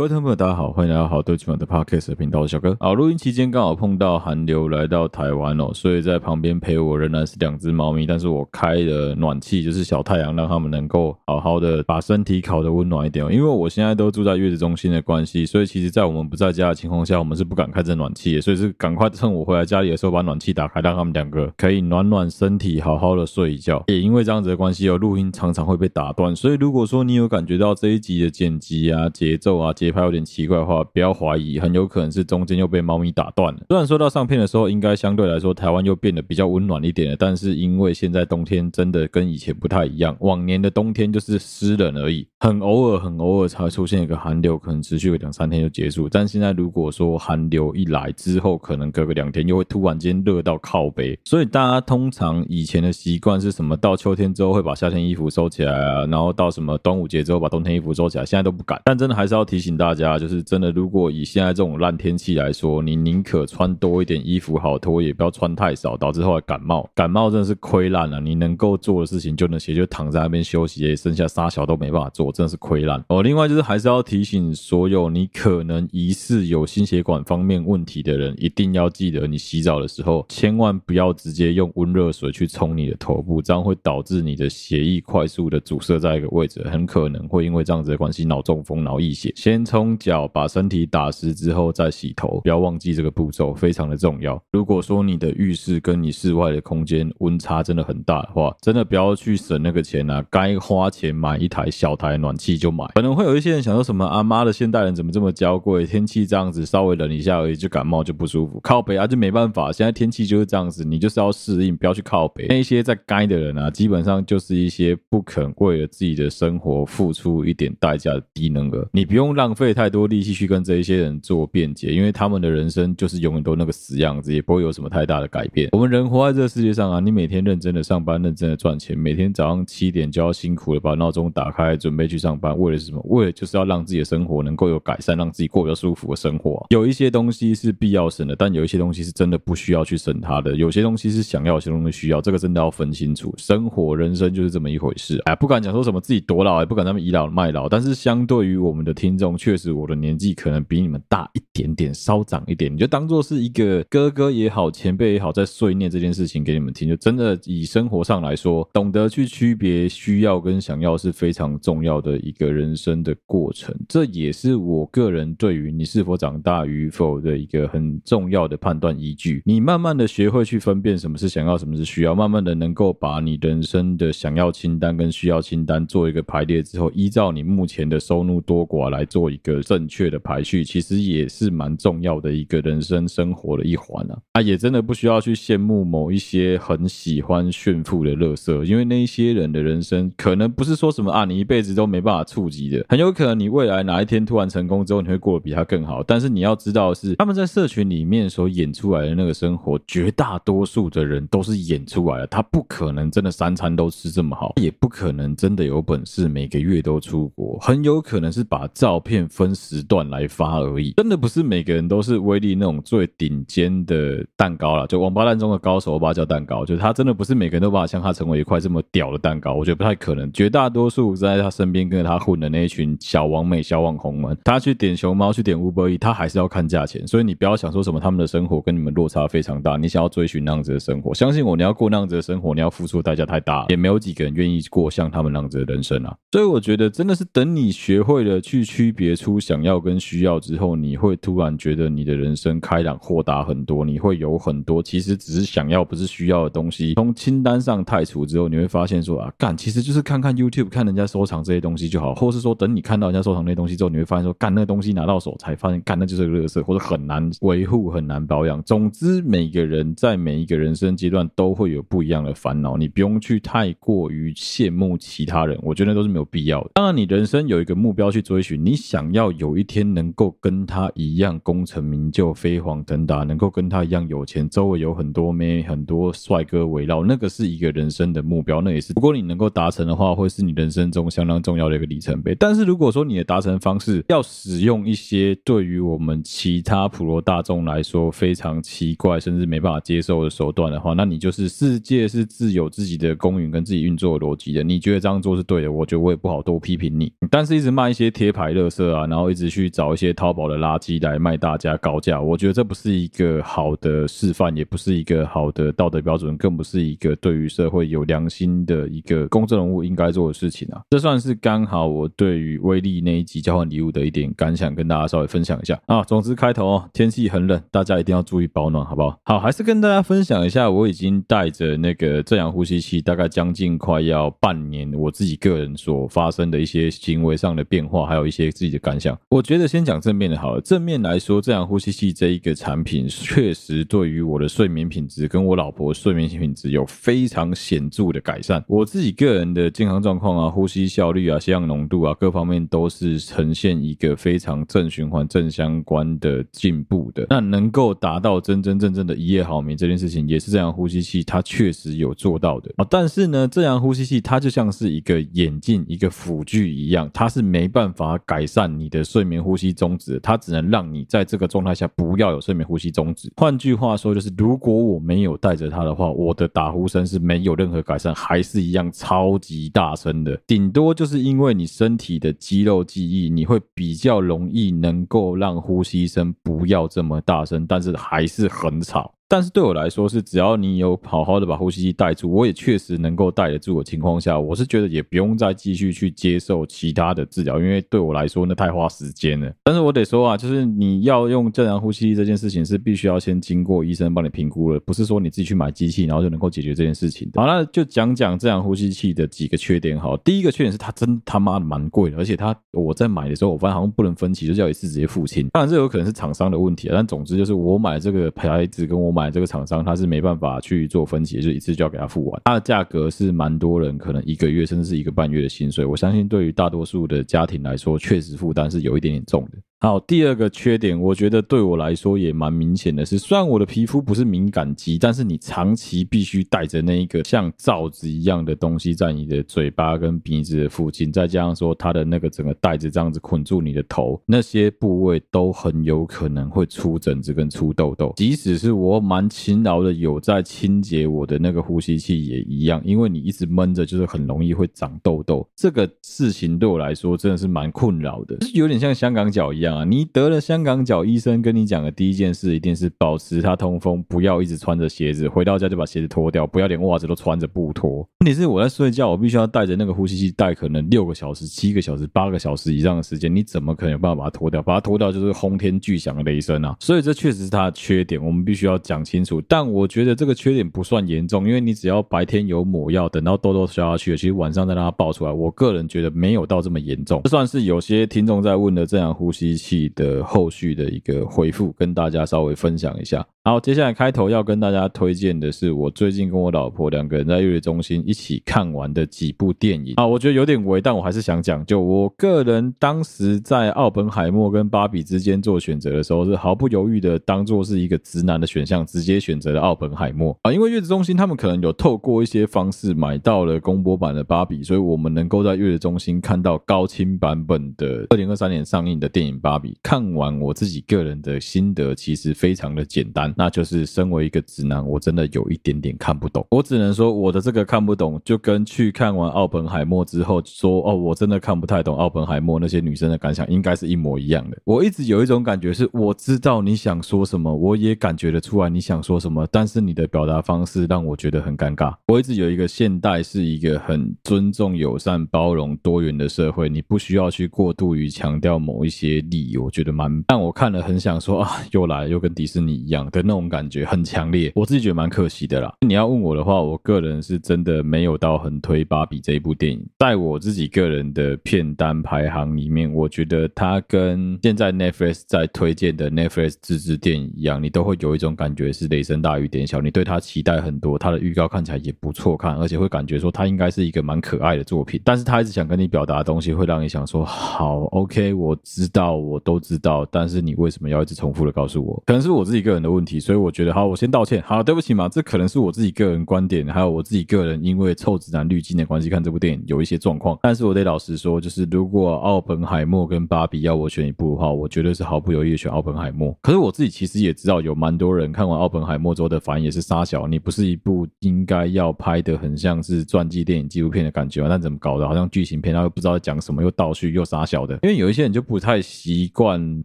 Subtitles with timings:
[0.00, 2.74] 各位听众朋友，大家好，欢迎来到好对今晚的 Podcast 频道，我是小哥。
[2.80, 13.30] 好，录音期间刚好碰到寒流来到台湾哦，所以在旁边陪我仍然是两只猫咪，但是我开了暖气，就是小太阳，让他们能够好好的把身体烤得温暖一点哦。
[13.30, 23.84] 因为我现在都住在月子中心的关系，所以其实在我们不在家的情况下，我们是不敢开这暖气的，所以是赶快趁我回来家里的时候把暖气打开，让他们两个可以暖暖身体，好好的睡一觉。
[23.88, 33.60] 也因为这样子的关系哦，录音常常会被打断，所以如果说你有感觉到这一集的剪辑啊、节奏啊、节拍有点奇怪的话，不要怀疑，很有可能是中间又被猫咪打断了。
[33.68, 46.08] 虽然说到上片的时候，应该相对来说台湾又变得比较温暖一点了，但是因为现在冬天真的跟以前不太一样，往年的冬天就是湿冷而已，很偶尔、很偶尔才出现一个寒流，可能持续个两三天就结束。
[46.08, 53.76] 但现在如果说寒流一来之后，可能隔个两天又会突然间热到靠北，所以大家通常以前的习惯是什么？
[53.80, 58.78] 到秋天之后会把夏天衣服收起来啊，然后到什么端午节之后把冬天衣服收起来，现在都不敢。
[58.84, 66.86] 但真的还是要提醒大家，就是真的，如果以现在这种烂天气来说，你宁可穿多一点衣服好脱，也不要穿太少，导致后来感冒。
[66.94, 68.20] 感冒真的是亏烂了。
[68.20, 73.02] 你能够做的事情就那些，就躺在那边休息，剩下杀小都没办法做，真的是亏烂。
[73.08, 89.32] 哦，另外就是还是要提醒所有你可能疑似有心血管方面问题的人，一定要记得，你洗澡的时候千万不要直接用温热水去冲你的头部，这样会导致你的血液快速的阻塞在一个位置，很可能会因为这样子的关系脑中风、脑溢血。
[89.36, 94.42] 先冲脚，把身体打湿之后再洗头，不要忘记这个步骤，非常的重要。
[94.50, 102.84] 如果说你的浴室跟你室外的空间温差真的很大的话，真的不要去省那个钱啊，该花钱买一台小台暖气就买。
[102.96, 105.86] 可能会有一些人想说什么啊妈的，现代人怎么这么娇贵？
[105.86, 112.46] 天气这样子，稍微冷一下而已就感冒就不舒服，靠北啊就没办法，现在天气就是这样子，你就是要适应，不要去靠北。
[112.48, 125.68] 那些在该的人啊，基本上就是一些不肯为了自己的生活付出一点代价的低能儿，你不用浪费费太多力气去跟这一些人做辩解，因为他们的人生就是永远都那个死样子，也不会有什么太大的改变。
[125.72, 133.04] 我们人活在这个世界上啊，你每天认真的上班，认真的赚钱，每天早上七点就要辛苦的把闹钟打开，准备去上班，为了什么？
[133.08, 136.64] 为了就是要让自己的生活能够有改善，让自己过比较舒服的生活。
[136.70, 140.54] 有一些东西是必要省的，但有一些东西是真的不需要去省它的。
[140.54, 143.34] 有些东西是想要，有些东西需要，这个真的要分清楚。
[143.36, 145.20] 生活人生就是这么一回事。
[145.26, 156.88] 哎，不敢讲说什么自己多老，也不敢那么倚老卖老，但是相对于我们的听众，确实我的年纪可能比你们大一点点，稍长一点，你就当做是一个哥哥也好，前辈也好，在碎念这件事情给你们听。
[156.88, 163.74] 就真的以生活上来说，懂得去区别需要跟想要是非常重要的一个人生的过程。
[163.88, 169.42] 这也是我个人对于你是否长大与否的一个很重要的判断依据。
[169.44, 184.18] 你慢慢的学会去分辨什么是想要，什么是需要，慢慢的能够把你人生的想要清单跟需要清单做一个排列之后，依照你目前的收入多寡来做一个正确的排序，其实也是蛮重要的一个人生生活的一环啊。
[184.32, 196.02] 啊，也真的不需要去羡慕某一些很喜欢炫富的乐色，因为那一些人的人生可能不是说什么啊，你一辈子都没办法触及的，很有可能你未来哪一天突然成功之后，你会过得比他更好。
[196.02, 210.92] 但是你要知道的是，他们在社群里面所演出来的那个生活，绝大多数的人都是演出来的，他不可能真的三餐都吃这么好，也不可能真的有本事每个月都出国，很有可能是把照片分时段来发而已。
[210.96, 220.32] 真的不是每个人都是威力那种最顶尖的蛋糕啦，就王八蛋中的高手，我把它叫蛋糕，就是他真的不是每个人都把它像他成为一块这么屌的蛋糕，我觉得不太可能。
[220.32, 227.06] 绝大多数在他身边跟着他混的那一群小王美、小网红们，他去点熊猫、去点 Uber Eats，他还是要看价钱。
[227.06, 236.16] 所以你不要想说什么他们的生活跟你们落差非常大，你想要追寻那样子的生活，相信我，你要过那样子的生活，你要付出代价太大，也没有几个人愿意过像他们那样子的人生啊。
[236.32, 258.62] 所以我觉得真的是等你学会了去区别出想要跟需要之后，你会突然觉得你的人生开朗豁达很多，你会有很多其实只是想要不是需要的东西从清单上汰除之后，你会发现说啊，干其实就是看看 YouTube 看人家收藏这些东西就好，或是说等你看到人家收藏那些东西之后，你会发现说干那东西拿到手才发现干那就是个垃圾，或者很难维护、很难保养。
[258.64, 266.70] 总之，每个人在每一个人生阶段都会有不一样的烦恼，你不用去太过于羡慕其他人，我觉得都是没有必要的。
[266.74, 278.92] 当然，你人生有一个目标去追寻，你想想要有一天能够跟他一样功成名就、飞黄腾达，能够跟他一样有钱，周围有很多妹、很多帅哥围绕，那个是一个人生的目标，那也是。
[278.94, 282.36] 如果你能够达成的话，会是你人生中相当重要的一个里程碑。
[282.38, 294.62] 但是如果说你的达成方式要使用一些对于我们其他普罗大众来说非常奇怪，甚至没办法接受的手段的话，那你就是世界是自有自己的公允跟自己运作的逻辑的。
[294.62, 297.10] 你觉得这样做是对的，我觉得我也不好多批评你。
[297.30, 310.80] 但是一直骂一些贴牌垃圾啊，然后一直去找一些淘宝的垃圾来卖大家高价，我觉得这不是一个好的示范，也不是一个好的道德标准，更不是一个对于社会有良心的一个公众人物应该做的事情啊。
[310.90, 316.02] 这算是刚好我对于威力那一集交换礼物的一点感想，跟大家稍微分享一下啊。
[316.02, 319.18] 总之开头哦，天气很冷，大家一定要注意保暖，好不好？
[319.24, 329.18] 好，还是跟大家分享一下，我已经带着那个正氧呼吸器，大概将近快要半年，我自己个人所发生的一些行为上的变化，还有一些自己的感想。
[329.28, 330.60] 我觉得先讲正面的好了。
[330.60, 338.64] 正面来说，正氧呼吸器这一个产品，确实对于我的睡眠品质跟我老婆睡眠品质有非常显著的改善。
[338.66, 347.26] 我自己个人的健康状况啊，呼吸效率啊，血氧浓度啊，各方面都是呈现一个非常正循环、正相关的进步的。
[347.30, 352.86] 那能够达到真真正正的一夜好眠这件事情，也是正氧呼吸器它确实有做到的啊。
[352.88, 363.32] 但是呢，正氧呼吸器它就像是一个眼镜、一个辅具一样，它是没办法改善你的睡眠呼吸中止，它只能让你在这个状态下不要有睡眠呼吸中止。
[363.36, 370.36] 换句话说，就是如果我没有带着它的话，我的打呼声是没有任何改善，还是一样超级大声的。
[370.46, 379.12] 顶多就是因为你身体的肌肉记忆，你会比较容易能够让呼吸声不要这么大声，但是还是很吵。
[379.32, 389.48] 但是对我来说，是只要你有好好的把呼吸机带住，我也确实能够带得住的情况下，我是觉得也不用再继续去接受其他的治疗，因为对我来说那太花时间了。
[389.62, 397.30] 但是我得说啊，就是你要用正氧呼吸器这件事情是必须要先经过医生帮你评估了，不是说你自己去买机器然后就能够解决这件事情。
[397.36, 399.96] 好，那就讲讲正氧呼吸器的几个缺点。
[399.96, 405.48] 好，第一个缺点是它真他妈的蛮贵的，而且它我在买的时候，我发现好像不能分期，就叫一次直接付清。
[405.52, 409.19] 当然这有可能是厂商的问题，但总之就是我买这个牌子跟我买。
[409.20, 412.40] 买这个厂商他是没办法去做分期，就一次就要给他付完。
[412.46, 415.84] 它的价格是蛮多人可能一个月甚至是一个半月的薪水。
[415.84, 419.58] 我相信对于大多数的家庭来说，确实负担是有一点点重的。
[419.82, 438.12] 好，第二个缺点，我觉得对我来说也蛮明显的是，虽然我的皮肤不是敏感肌，但是你长期必须带着那一个像罩子一样的东西在你的嘴巴跟鼻子的附近，再加上说它的那个整个袋子这样子捆住你的头，那些部位都很有可能会出疹子跟出痘痘。
[438.16, 445.48] 即使是我蛮勤劳的有在清洁我的那个呼吸器也一样，因为你一直闷着，就是很容易会长痘痘。
[445.56, 449.69] 这个事情对我来说真的是蛮困扰的，就是有点像香港脚一样。
[449.72, 458.06] 啊，你得了香港脚，医生跟你讲的第一件事一定是保持它通风，不要一直穿着鞋子，回到家就把鞋子脱掉，不要连袜子都穿着不脱。
[458.20, 464.62] 问题是我在睡觉，我必须要带着那个呼吸器带，可能六个小时、七个小时、八个小时以上的时间，你怎么可能有办法把它脱掉？
[464.62, 466.76] 把它脱掉就是轰天巨响的雷声啊！
[466.80, 469.40] 所以这确实是它的缺点，我们必须要讲清楚。
[469.48, 477.20] 但我觉得这个缺点不算严重，因为你只要白天有抹药，等到痘痘消下去，其实晚上再让它爆出来，我个人觉得没有到这么严重。
[477.24, 483.24] 这算是有些听众在问的正氧呼吸器的后续的一个回复，跟大家稍微分享一下。
[483.50, 509.76] 好，接下来开头要跟大家推荐的是我最近跟我老婆两个人在月子中心一起看完的几部电影啊，我觉得有点违，但我还是想讲，就我个人当时在奥本海默跟芭比之间做选择的时候，是毫不犹豫的当做是一个直男的选项，直接选择了奥本海默啊，因为月子中心他们可能有透过一些方式买到了公播版的芭比，所以我们能够在月子中心看到高清版本的二零二三年上映的电影芭比。
[509.82, 513.34] 看完我自己个人的心得，其实非常的简单。
[513.40, 516.46] 那就是身为一个直男，我真的有一点点看不懂。
[516.50, 524.58] 我只能说，我的这个看不懂，就跟去看完奥本海默之后说哦，我真的看不太懂奥本海默那些女生的感想，应该是一模一样的。
[524.66, 531.94] 我一直有一种感觉是，我知道你想说什么，我也感觉得出来你想说什么，但是你的表达方式让我觉得很尴尬。
[532.08, 540.22] 我一直有一个现代是一个很尊重、友善、包容、多元的社会，你不需要去过度于强调某一些理由，我觉得蛮……
[540.26, 543.10] 但我看了很想说啊，又来，又跟迪士尼一样的。
[543.22, 545.72] 那种感觉很强烈，我自己觉得蛮可惜的啦。
[545.86, 549.84] 你要问我的话，我个人是真的没有到很推《芭比》这一部电影。
[549.98, 559.80] 在我自己个人的片单排行里面，我觉得它跟现在 Netflix 在推荐的 Netflix 自制电影一样，你都会有一种感觉是雷声大雨点小。
[559.80, 565.00] 你对它期待很多，它的预告看起来也不错看，而且会感觉说它应该是一个蛮可爱的作品。
[565.04, 572.02] 但是它一直想跟你表达的东西，会让你想说：好，OK，我知道，我都知道，但是你为什么要一直重复的告诉我？
[572.06, 573.09] 可能是我自己个人的问题。
[573.18, 574.42] 所以我觉得好，我先道歉。
[574.46, 580.38] 好，对不起嘛，这可能是我自己个人观点，还有我自己个人因为臭直男滤镜的关系看这部电影有一些状况。
[580.42, 586.36] 但是我得老实说，就是如果奥本海默跟芭比要我选一部的话，我绝对是毫不犹豫的选奥本海默。
[586.42, 594.48] 可是我自己其实也知道，有蛮多人看完奥本海默之后的反应也是杀小，你不是一部应该要拍的很像是传记电影纪录片的感觉吗？
[594.50, 597.78] 但怎么搞的，好像剧情片，然后又不知道讲什么，又倒叙又傻小的。
[597.82, 599.82] 因为有一些人就不太习惯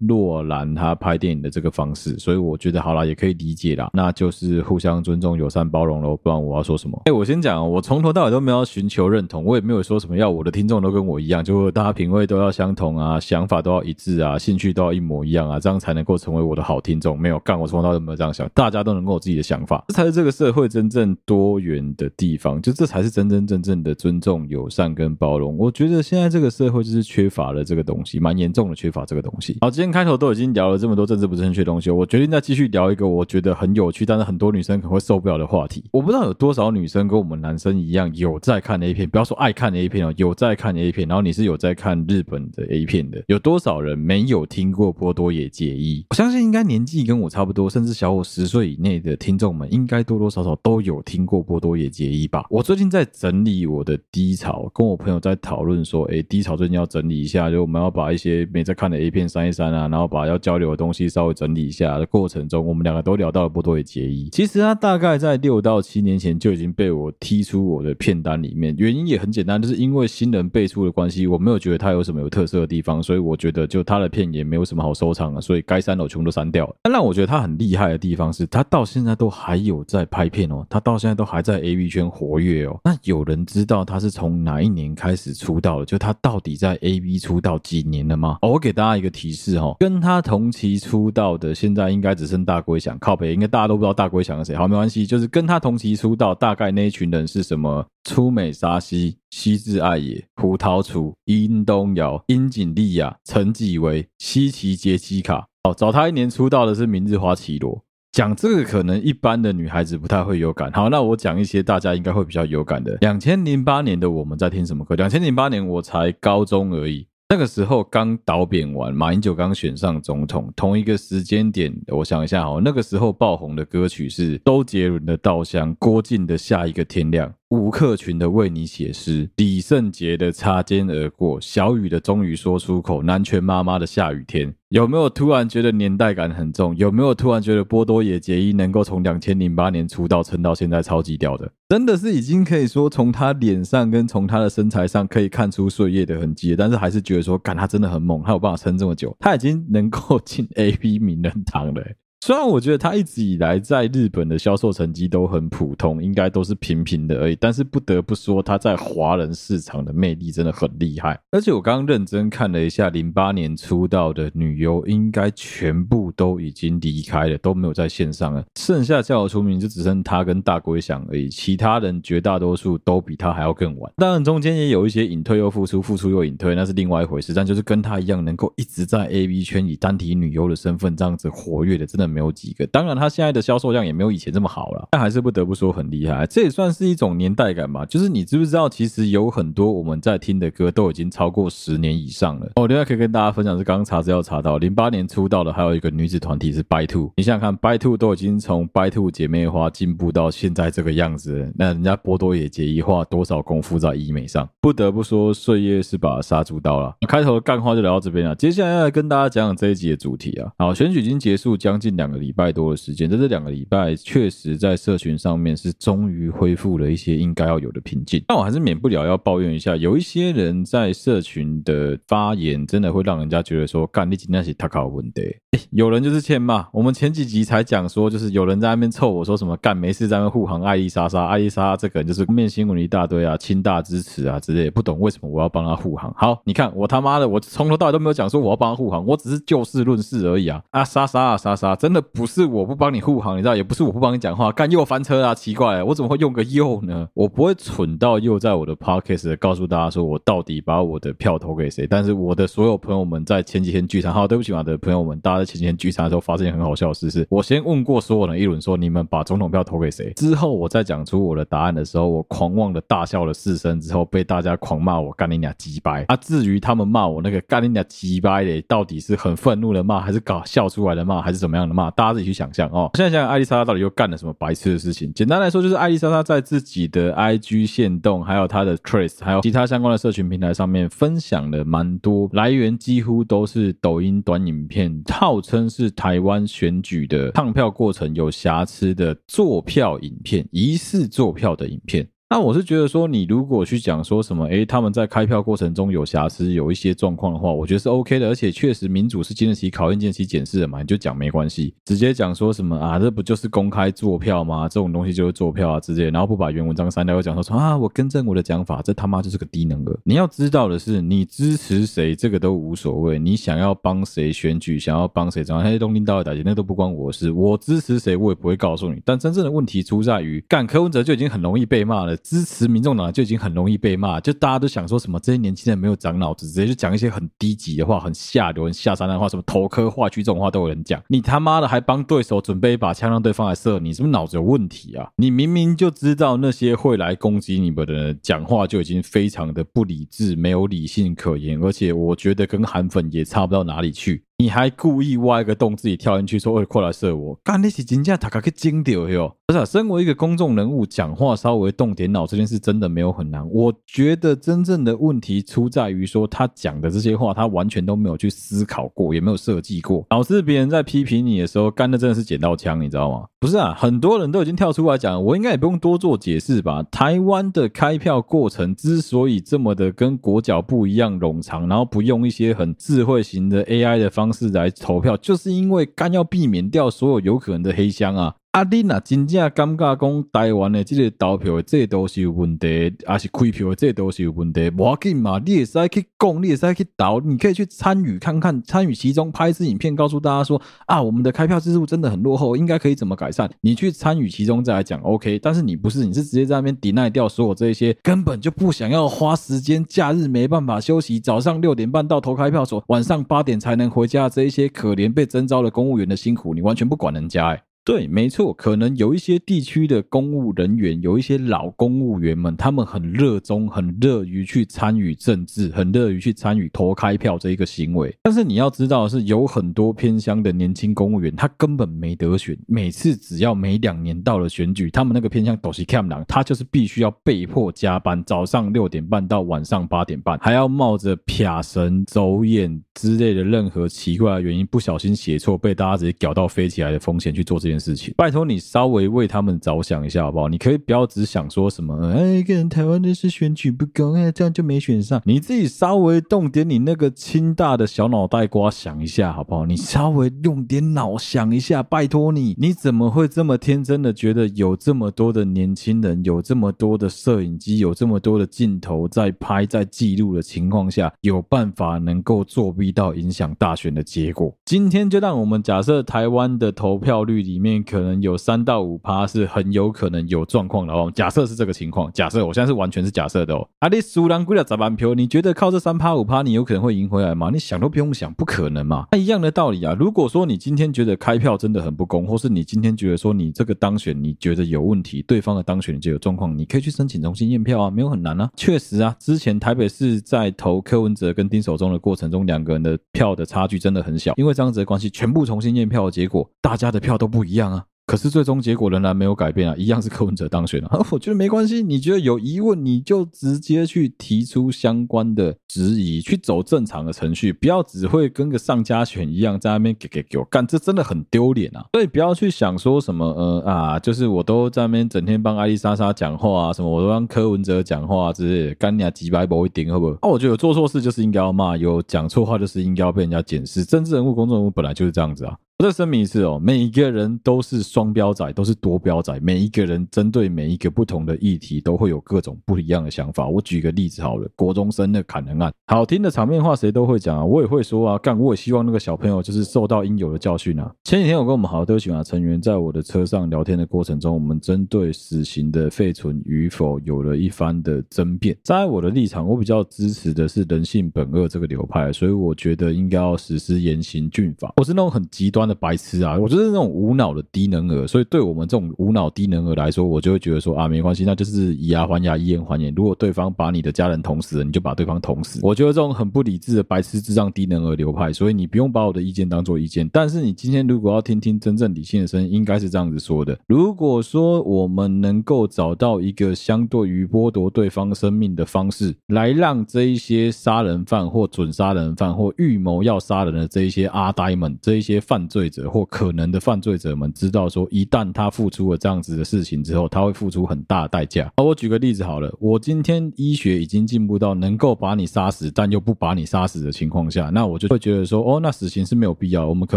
[0.00, 3.90] 诺兰他拍电影的这个方式，所以我觉得好啦，也可以理解啦。
[3.92, 6.16] 那就是互相尊重、友善、包容喽。
[6.16, 7.00] 不然我要说什么？
[7.06, 17.18] 哎，我先讲，我从头到尾都没有寻求认同，我也没有说什么要我的听众都跟我一样，就大家品味都要相同啊，想法都要一致啊，兴趣都要一模一样啊，这样才能够成为我的好听众。
[17.18, 25.56] 没有干，我从头到尾都没有这样想，大家都能够有自己的想法，这才是这个社会真正多元的地方，就这才是真真正正的尊重、友善跟包容。
[25.58, 29.58] 我觉得现在这个社会就是缺乏了这个东西，蛮严重的缺乏这个东西。
[29.60, 35.84] 好，今天开头都已经聊了这么多政治不正确的东西，我决定再继续聊一个我觉得很有趣，但是很多女生可能会受不了的话题。
[35.92, 46.04] 我不知道有多少女生跟我们男生一样有在看 A 片，不要说爱看 A 片哦，有在看 A 片，然后你是有在看日本的 A 片的，有多少人没有听过波多野结衣？
[46.10, 52.46] 我相信应该年纪跟我差不多，甚至小我十岁以内的听众们，应该多多少少都有听过波多野结衣吧。
[52.50, 64.28] 我最近在整理我的低潮，跟我朋友在讨论说，哎，低潮最近要整理一下，就我们要把一些没在看的 A 片删一删啊，然后把要交流的东西稍微整理一下的过程中，我们俩两个都聊到了波多野结衣。
[64.30, 76.76] 其实他大概在六到七年前就已经被我踢出我的片单里面，原因也很简单，就是因为新人辈出的关系，我没有觉得他有什么有特色的地方，所以我觉得就他的片也没有什么好收藏了，所以该删的我全部都删掉了。
[76.82, 82.78] 但让我觉得他很厉害的地方是，他到现在都还有在拍片哦，他到现在都还在 AV 圈活跃哦。
[82.84, 85.84] 那有人知道他是从哪一年开始出道的？
[85.84, 88.38] 就他到底在 AV 出道几年了吗？
[88.42, 94.54] 哦，我给大家一个提示哦，跟他同期出道的，现在应该只剩大龟翔靠北，应该大家都不知道大龟翔是谁。
[94.54, 97.86] 好，没关系，就是跟他同期出道，大概那一群人是什么？
[98.04, 105.46] 出美沙希、西智爱也、胡桃楚、殷东瑶、樱井莉亚、陈纪维、西崎杰西卡。
[105.62, 107.82] 哦，早他一年出道的是明日花绮罗。
[108.12, 110.70] 讲这个可能一般的女孩子不太会有感。
[110.70, 112.96] 好，那我讲一些大家应该会比较有感的。
[113.00, 114.94] 两千零八年的我们在听什么歌？
[114.94, 127.28] 两千零八年我才高中而已，那个时候刚倒扁完，马英九刚选上总统，同一个时间点，我想一下哦，那个时候爆红的歌曲是周杰伦的《稻香》，郭靖的《下一个天亮》。
[127.54, 136.76] 吴克群的为你写诗，李圣杰的擦肩而过，小雨的终于说出口，南拳妈妈的下雨天，有没有突然觉得年代感很重？
[136.76, 141.50] 有没有突然觉得波多野结衣能够从两千零八年出道撑到现在超级屌的？
[141.68, 151.82] 真的是已经可以说从他脸上跟从他的身材上可以看出岁月的痕迹，但是还是觉得说，干他真的很猛，他有办法撑这么久，他已经能够进 AV 名人堂了。
[152.26, 161.20] 虽然我觉得他一直以来在日本的销售成绩都很普通，应该都是平平的而已，但是不得不说他在华人市场的魅力真的很厉害。
[161.32, 168.42] 而且我刚刚认真看了一下，零八年出道的女优应该全部都已经离开了，都没有在线上了。
[168.58, 173.92] 剩下叫我出名就只剩他跟大龟翔而已，其他人绝大多数都比他还要更晚。
[173.98, 177.34] 当然中间也有一些隐退又复出，复出又隐退，那是另外一回事。
[177.34, 182.13] 但就是跟他一样，能够一直在 AV 圈以单体女优的身份这样子活跃的，真的。
[182.14, 186.24] 没有几个，当然他现在的销售量也没有以前这么好了，但还是不得不说很厉害。
[186.26, 187.84] 这也算是一种年代感吧。
[187.84, 192.52] 就是你知不知道，其实有很多我们在听的歌都已经超过十年以上了。
[192.54, 197.10] 哦，另外可以跟大家分享是，刚刚查资料查到，零八年出道的还有一个女子团体是 By Two。
[197.16, 204.48] 你想想看，By Two 都已经从 By Two 姐妹花进步到现在这个样子，那人家波多野结衣花多少功夫在医美上？
[204.60, 206.94] 不得不说，岁月是把杀猪刀了。
[207.08, 210.50] 开头的干话就聊到这边了，接下来要来跟大家讲讲这一集的主题啊。
[210.58, 218.22] 好，选举已经结束将近两两个礼拜多的时间，在这两个礼拜，确实在社群上面是终于恢复了一些应该要有的平静。
[218.28, 225.22] 但我还是免不了要抱怨一下，有一些人在社群的发言，真的会让人家觉得说，干你今天是他考问题。
[225.70, 226.66] 有人就是欠骂。
[226.72, 236.12] 我们前几集才讲说，就是有人在那边臭我说什么干没事在那边护航艾丽莎莎，艾丽莎莎这个人就是面新闻一大堆啊，清大支持啊之类，不懂为什么我要帮他护航。
[236.16, 247.06] 好，你看我他妈的，我从头到尾都没有讲说我要帮他护航，我只是就事论事而已啊啊莎莎啊莎莎，真的不是我不帮你护航，你知道，也不是我不帮你讲话，干又翻车啊，奇怪，我怎么会用个又呢？
[247.12, 260.10] 我不会蠢到又在我的 podcast 告诉大家说我到底把我的票投给谁，但是我的所有朋友们在前几天聚餐，好，对不起嘛的朋友们，大家在前几天聚餐的时候发生很好笑的事，是我先问过所有人一轮，说你们把总统票投给谁？
[260.14, 266.16] 之后我再讲出我的答案的时候，我狂妄的大笑了四声，之后被大家狂骂我干你俩鸡掰啊！
[266.16, 271.90] 至于他们骂我那个干你俩鸡掰的，到底是很愤怒的骂，还是搞笑出来的骂，还是怎么样的嘛？
[271.90, 272.90] 大家自己去想象哦。
[272.94, 275.12] 现在想想，艾丽莎莎到底又干了什么白痴的事情？
[275.12, 292.06] 简单来说，就是艾丽莎莎在自己的 IG 线动，还有她的 Threads，还有其他相关的社群平台上面分享了蛮多，来源几乎都是抖音短影片，号称是台湾选举的唱票过程有瑕疵的作票影片，疑似作票的影片。
[292.34, 304.68] 那我是觉得说，你如果去讲说什么，诶，他们在开票过程中有瑕疵，有一些状况的话，我觉得是 OK 的，而且确实民主是经得起考验、经得起检视的嘛，你就讲没关系，直接讲说什么啊，这不就是公开作票吗？
[304.68, 309.96] 这种东西就是作票啊之类，然后不把原文章删掉，又讲说说啊，我更正我的讲法，这他妈就是个低能儿。
[310.02, 317.30] 你要知道的是，你支持谁这个都无所谓，你想要帮谁选举，想要帮谁怎样，那些东西到的打击，那都不关我事。
[317.30, 319.00] 我支持谁，我也不会告诉你。
[319.04, 322.16] 但真正的问题出在于，干柯文哲就已经很容易被骂了。
[322.24, 331.02] 支持民众党就已经很容易被骂，就大家都想说什么这些年轻人没有长脑子，直接就讲一些很低级的话、很下流、很下三滥的话，什么头科画区这种话都有人讲。
[331.08, 335.06] 你他妈的还帮对手准备一把枪让对方来射你，是不是脑子有问题啊？
[335.16, 344.24] 你明明就知道那些会来攻击你们的人讲话就已经非常的不理智、没有理性可言，而且我觉得跟韩粉也差不到哪里去。
[344.38, 349.36] 你还故意挖一个洞自己跳进去，说： “快来射我！”干那是真正他可去惊掉哟！
[349.46, 353.48] 不是、啊，身为一个公众人物，讲话稍微动点脑，这件事真的没有很难。
[353.50, 363.26] 我觉得真正的问题出在于说，他讲的这些话，他完全都没有去思考过，也没有设计过，导致别人在批评你的时候，干的真的是捡到枪，你知道吗？
[363.38, 366.82] 不是啊，很多人都已经跳出来讲，我应该也不用多做解释吧？
[366.90, 374.24] 台湾的开票过程之所以这么的跟国脚不一样冗长，然后不用一些很智慧型的 AI 的方。
[374.24, 378.34] 方式来投票，就是因为干要避免掉所有有可能的黑箱啊！
[378.54, 384.70] 啊你呐，真正尴尬讲台湾的这个投票，这都是有问题，还是开票，这都是有问题。
[384.70, 393.50] 不要紧嘛，你也是可以讲，你也是可以投，你可以去参与看看，参与其中，拍一支影片，告诉大家说啊，我们的开票制度真的很落后，应该可以怎么改善？
[393.60, 395.36] 你去参与其中再来讲，OK。
[395.40, 418.16] 但是你不是，你是直接在那边抵赖掉所有这些根本就不想要花时间，假日没办法休息，早上六点半到投开票所，晚上八点才能回家，这一些可怜被征召的公务员的辛苦，你完全不管人家，欸，对，没错，可能有一些地区的公务人员，有一些老公务员们，他们很热衷、很乐于去参与政治，很乐于去参与投开票这一个行为。
[418.22, 422.56] 但是你要知道的是，有很多偏乡的年轻公务员，他根本没得选。
[422.66, 440.48] 每次只要每两年到了选举，他们那个偏乡都是欠人，他就是必须要被迫加班，早上六点半到晚上八点半，还要冒着撇神、走眼之类的任何奇怪的原因，不小心写错，被大家直接屌到飞起来的风险去做这件事情，拜托你稍微为他们着想一下好不好？
[440.48, 445.20] 你可以不要只想说什么，哎，一个人台湾的是选举不公，哎，这样就没选上。
[445.24, 449.66] 你自己稍微动点你那个清大的小脑袋瓜想一下好不好？
[449.66, 464.54] 你稍微用点脑想一下，拜托你，你怎么会这么天真的觉得有这么多的年轻人，有这么多的摄影机，有这么多的镜头在拍，在记录的情况下，有办法能够作弊到影响大选的结果？
[464.64, 467.82] 今天就让我们假设台湾的投票率里面。
[467.84, 471.10] 可能有三到五趴是很有可能有状况的哦。
[471.14, 473.68] 假设是这个情况，假设我现在是完全是假设的哦。
[473.78, 477.50] 啊，你输了十万票，你觉得靠这三趴五趴，你有可能会赢回来吗？
[477.52, 479.06] 你想都不用想，不可能嘛。
[479.12, 479.96] 那一样的道理啊。
[479.98, 488.50] 如果说你今天觉得开票真的很不公，或是你今天觉得说你这个当选你觉得有问题，对方的当选你就有状况，你可以去申请重新验票啊，没有很难啊。
[488.56, 497.84] 确实啊，之前台北市在投柯文哲跟丁守中的过程中，两个人的票的差距真的很小，因为这样子的关系，全部重新验票的结果，大家的票都不一样样啊。
[498.06, 501.00] 可是最终结果仍然没有改变啊，一样是柯文哲当选了啊。
[501.10, 511.82] 我觉得没关系，你觉得有疑问，你就直接去提出相关的质疑，去走正常的程序，不要只会跟个上家犬一样在那边给给给我干，这真的很丢脸啊！
[511.94, 520.12] 所以不要去想说什么呃啊，就是我都在那边整天帮艾丽莎莎讲话啊，什么我都帮柯文哲讲话啊之类的，干你啊几百波一顶，会不会？
[520.16, 523.82] 啊，我觉得有做错事就是应该要骂，有讲错话就是应该要被人家检视。
[523.82, 525.56] 政治人物、公众人物本来就是这样子啊。
[525.84, 529.38] 这声明一次哦，每一个人都是双标仔，都是多标仔。
[529.40, 533.46] 每一个人针对每一个不同的议题，都会有各种不一样的想法。
[533.46, 540.90] 我举个例子好了，国中生的砍人案，好听的场面话谁都会讲啊，我也会说啊，干，我也希望那个小朋友就是受到应有的教训啊。
[541.04, 548.56] 前几天我跟我们好队群啊成员在我的车上聊天的过程中，我们针对死刑的废存与否有了一番的争辩。
[548.64, 554.72] 在我的立场，我比较支持的是人性本恶这个流派，所以我觉得应该要实施严刑峻法。
[554.78, 555.73] 我是那种很极端的。
[555.74, 562.92] 白痴啊，我就是那种无脑的低能儿，所以对我们这种无脑低能儿来说，我就会觉得说啊，没关系，那就是以牙还牙，以眼还眼。
[562.94, 565.60] 如果对方把你的家人捅死了，你就把对方捅死。
[565.62, 570.08] 我觉得这种很不理智的白痴智障低能儿流派，所以你不用把我的意见当做意见。
[570.12, 591.50] 但是你今天如果要听听真正理性的声音，应该是这样子说的：如果说我们能够找到一个相对于剥夺对方生命的方式，来让这一些杀人犯或准杀人犯或预谋要杀人的这一些阿呆们，这一些犯罪罪者或可能的犯罪者们，知道说，一旦他付出了这样子的事情之后，他会付出很大的代价。
[591.56, 599.96] 好，我举个例子好了，我今天医学已经进步到能够把你杀死，但又不把你杀死的情况下，那我就会觉得说，哦，那死刑是没有必要，我们可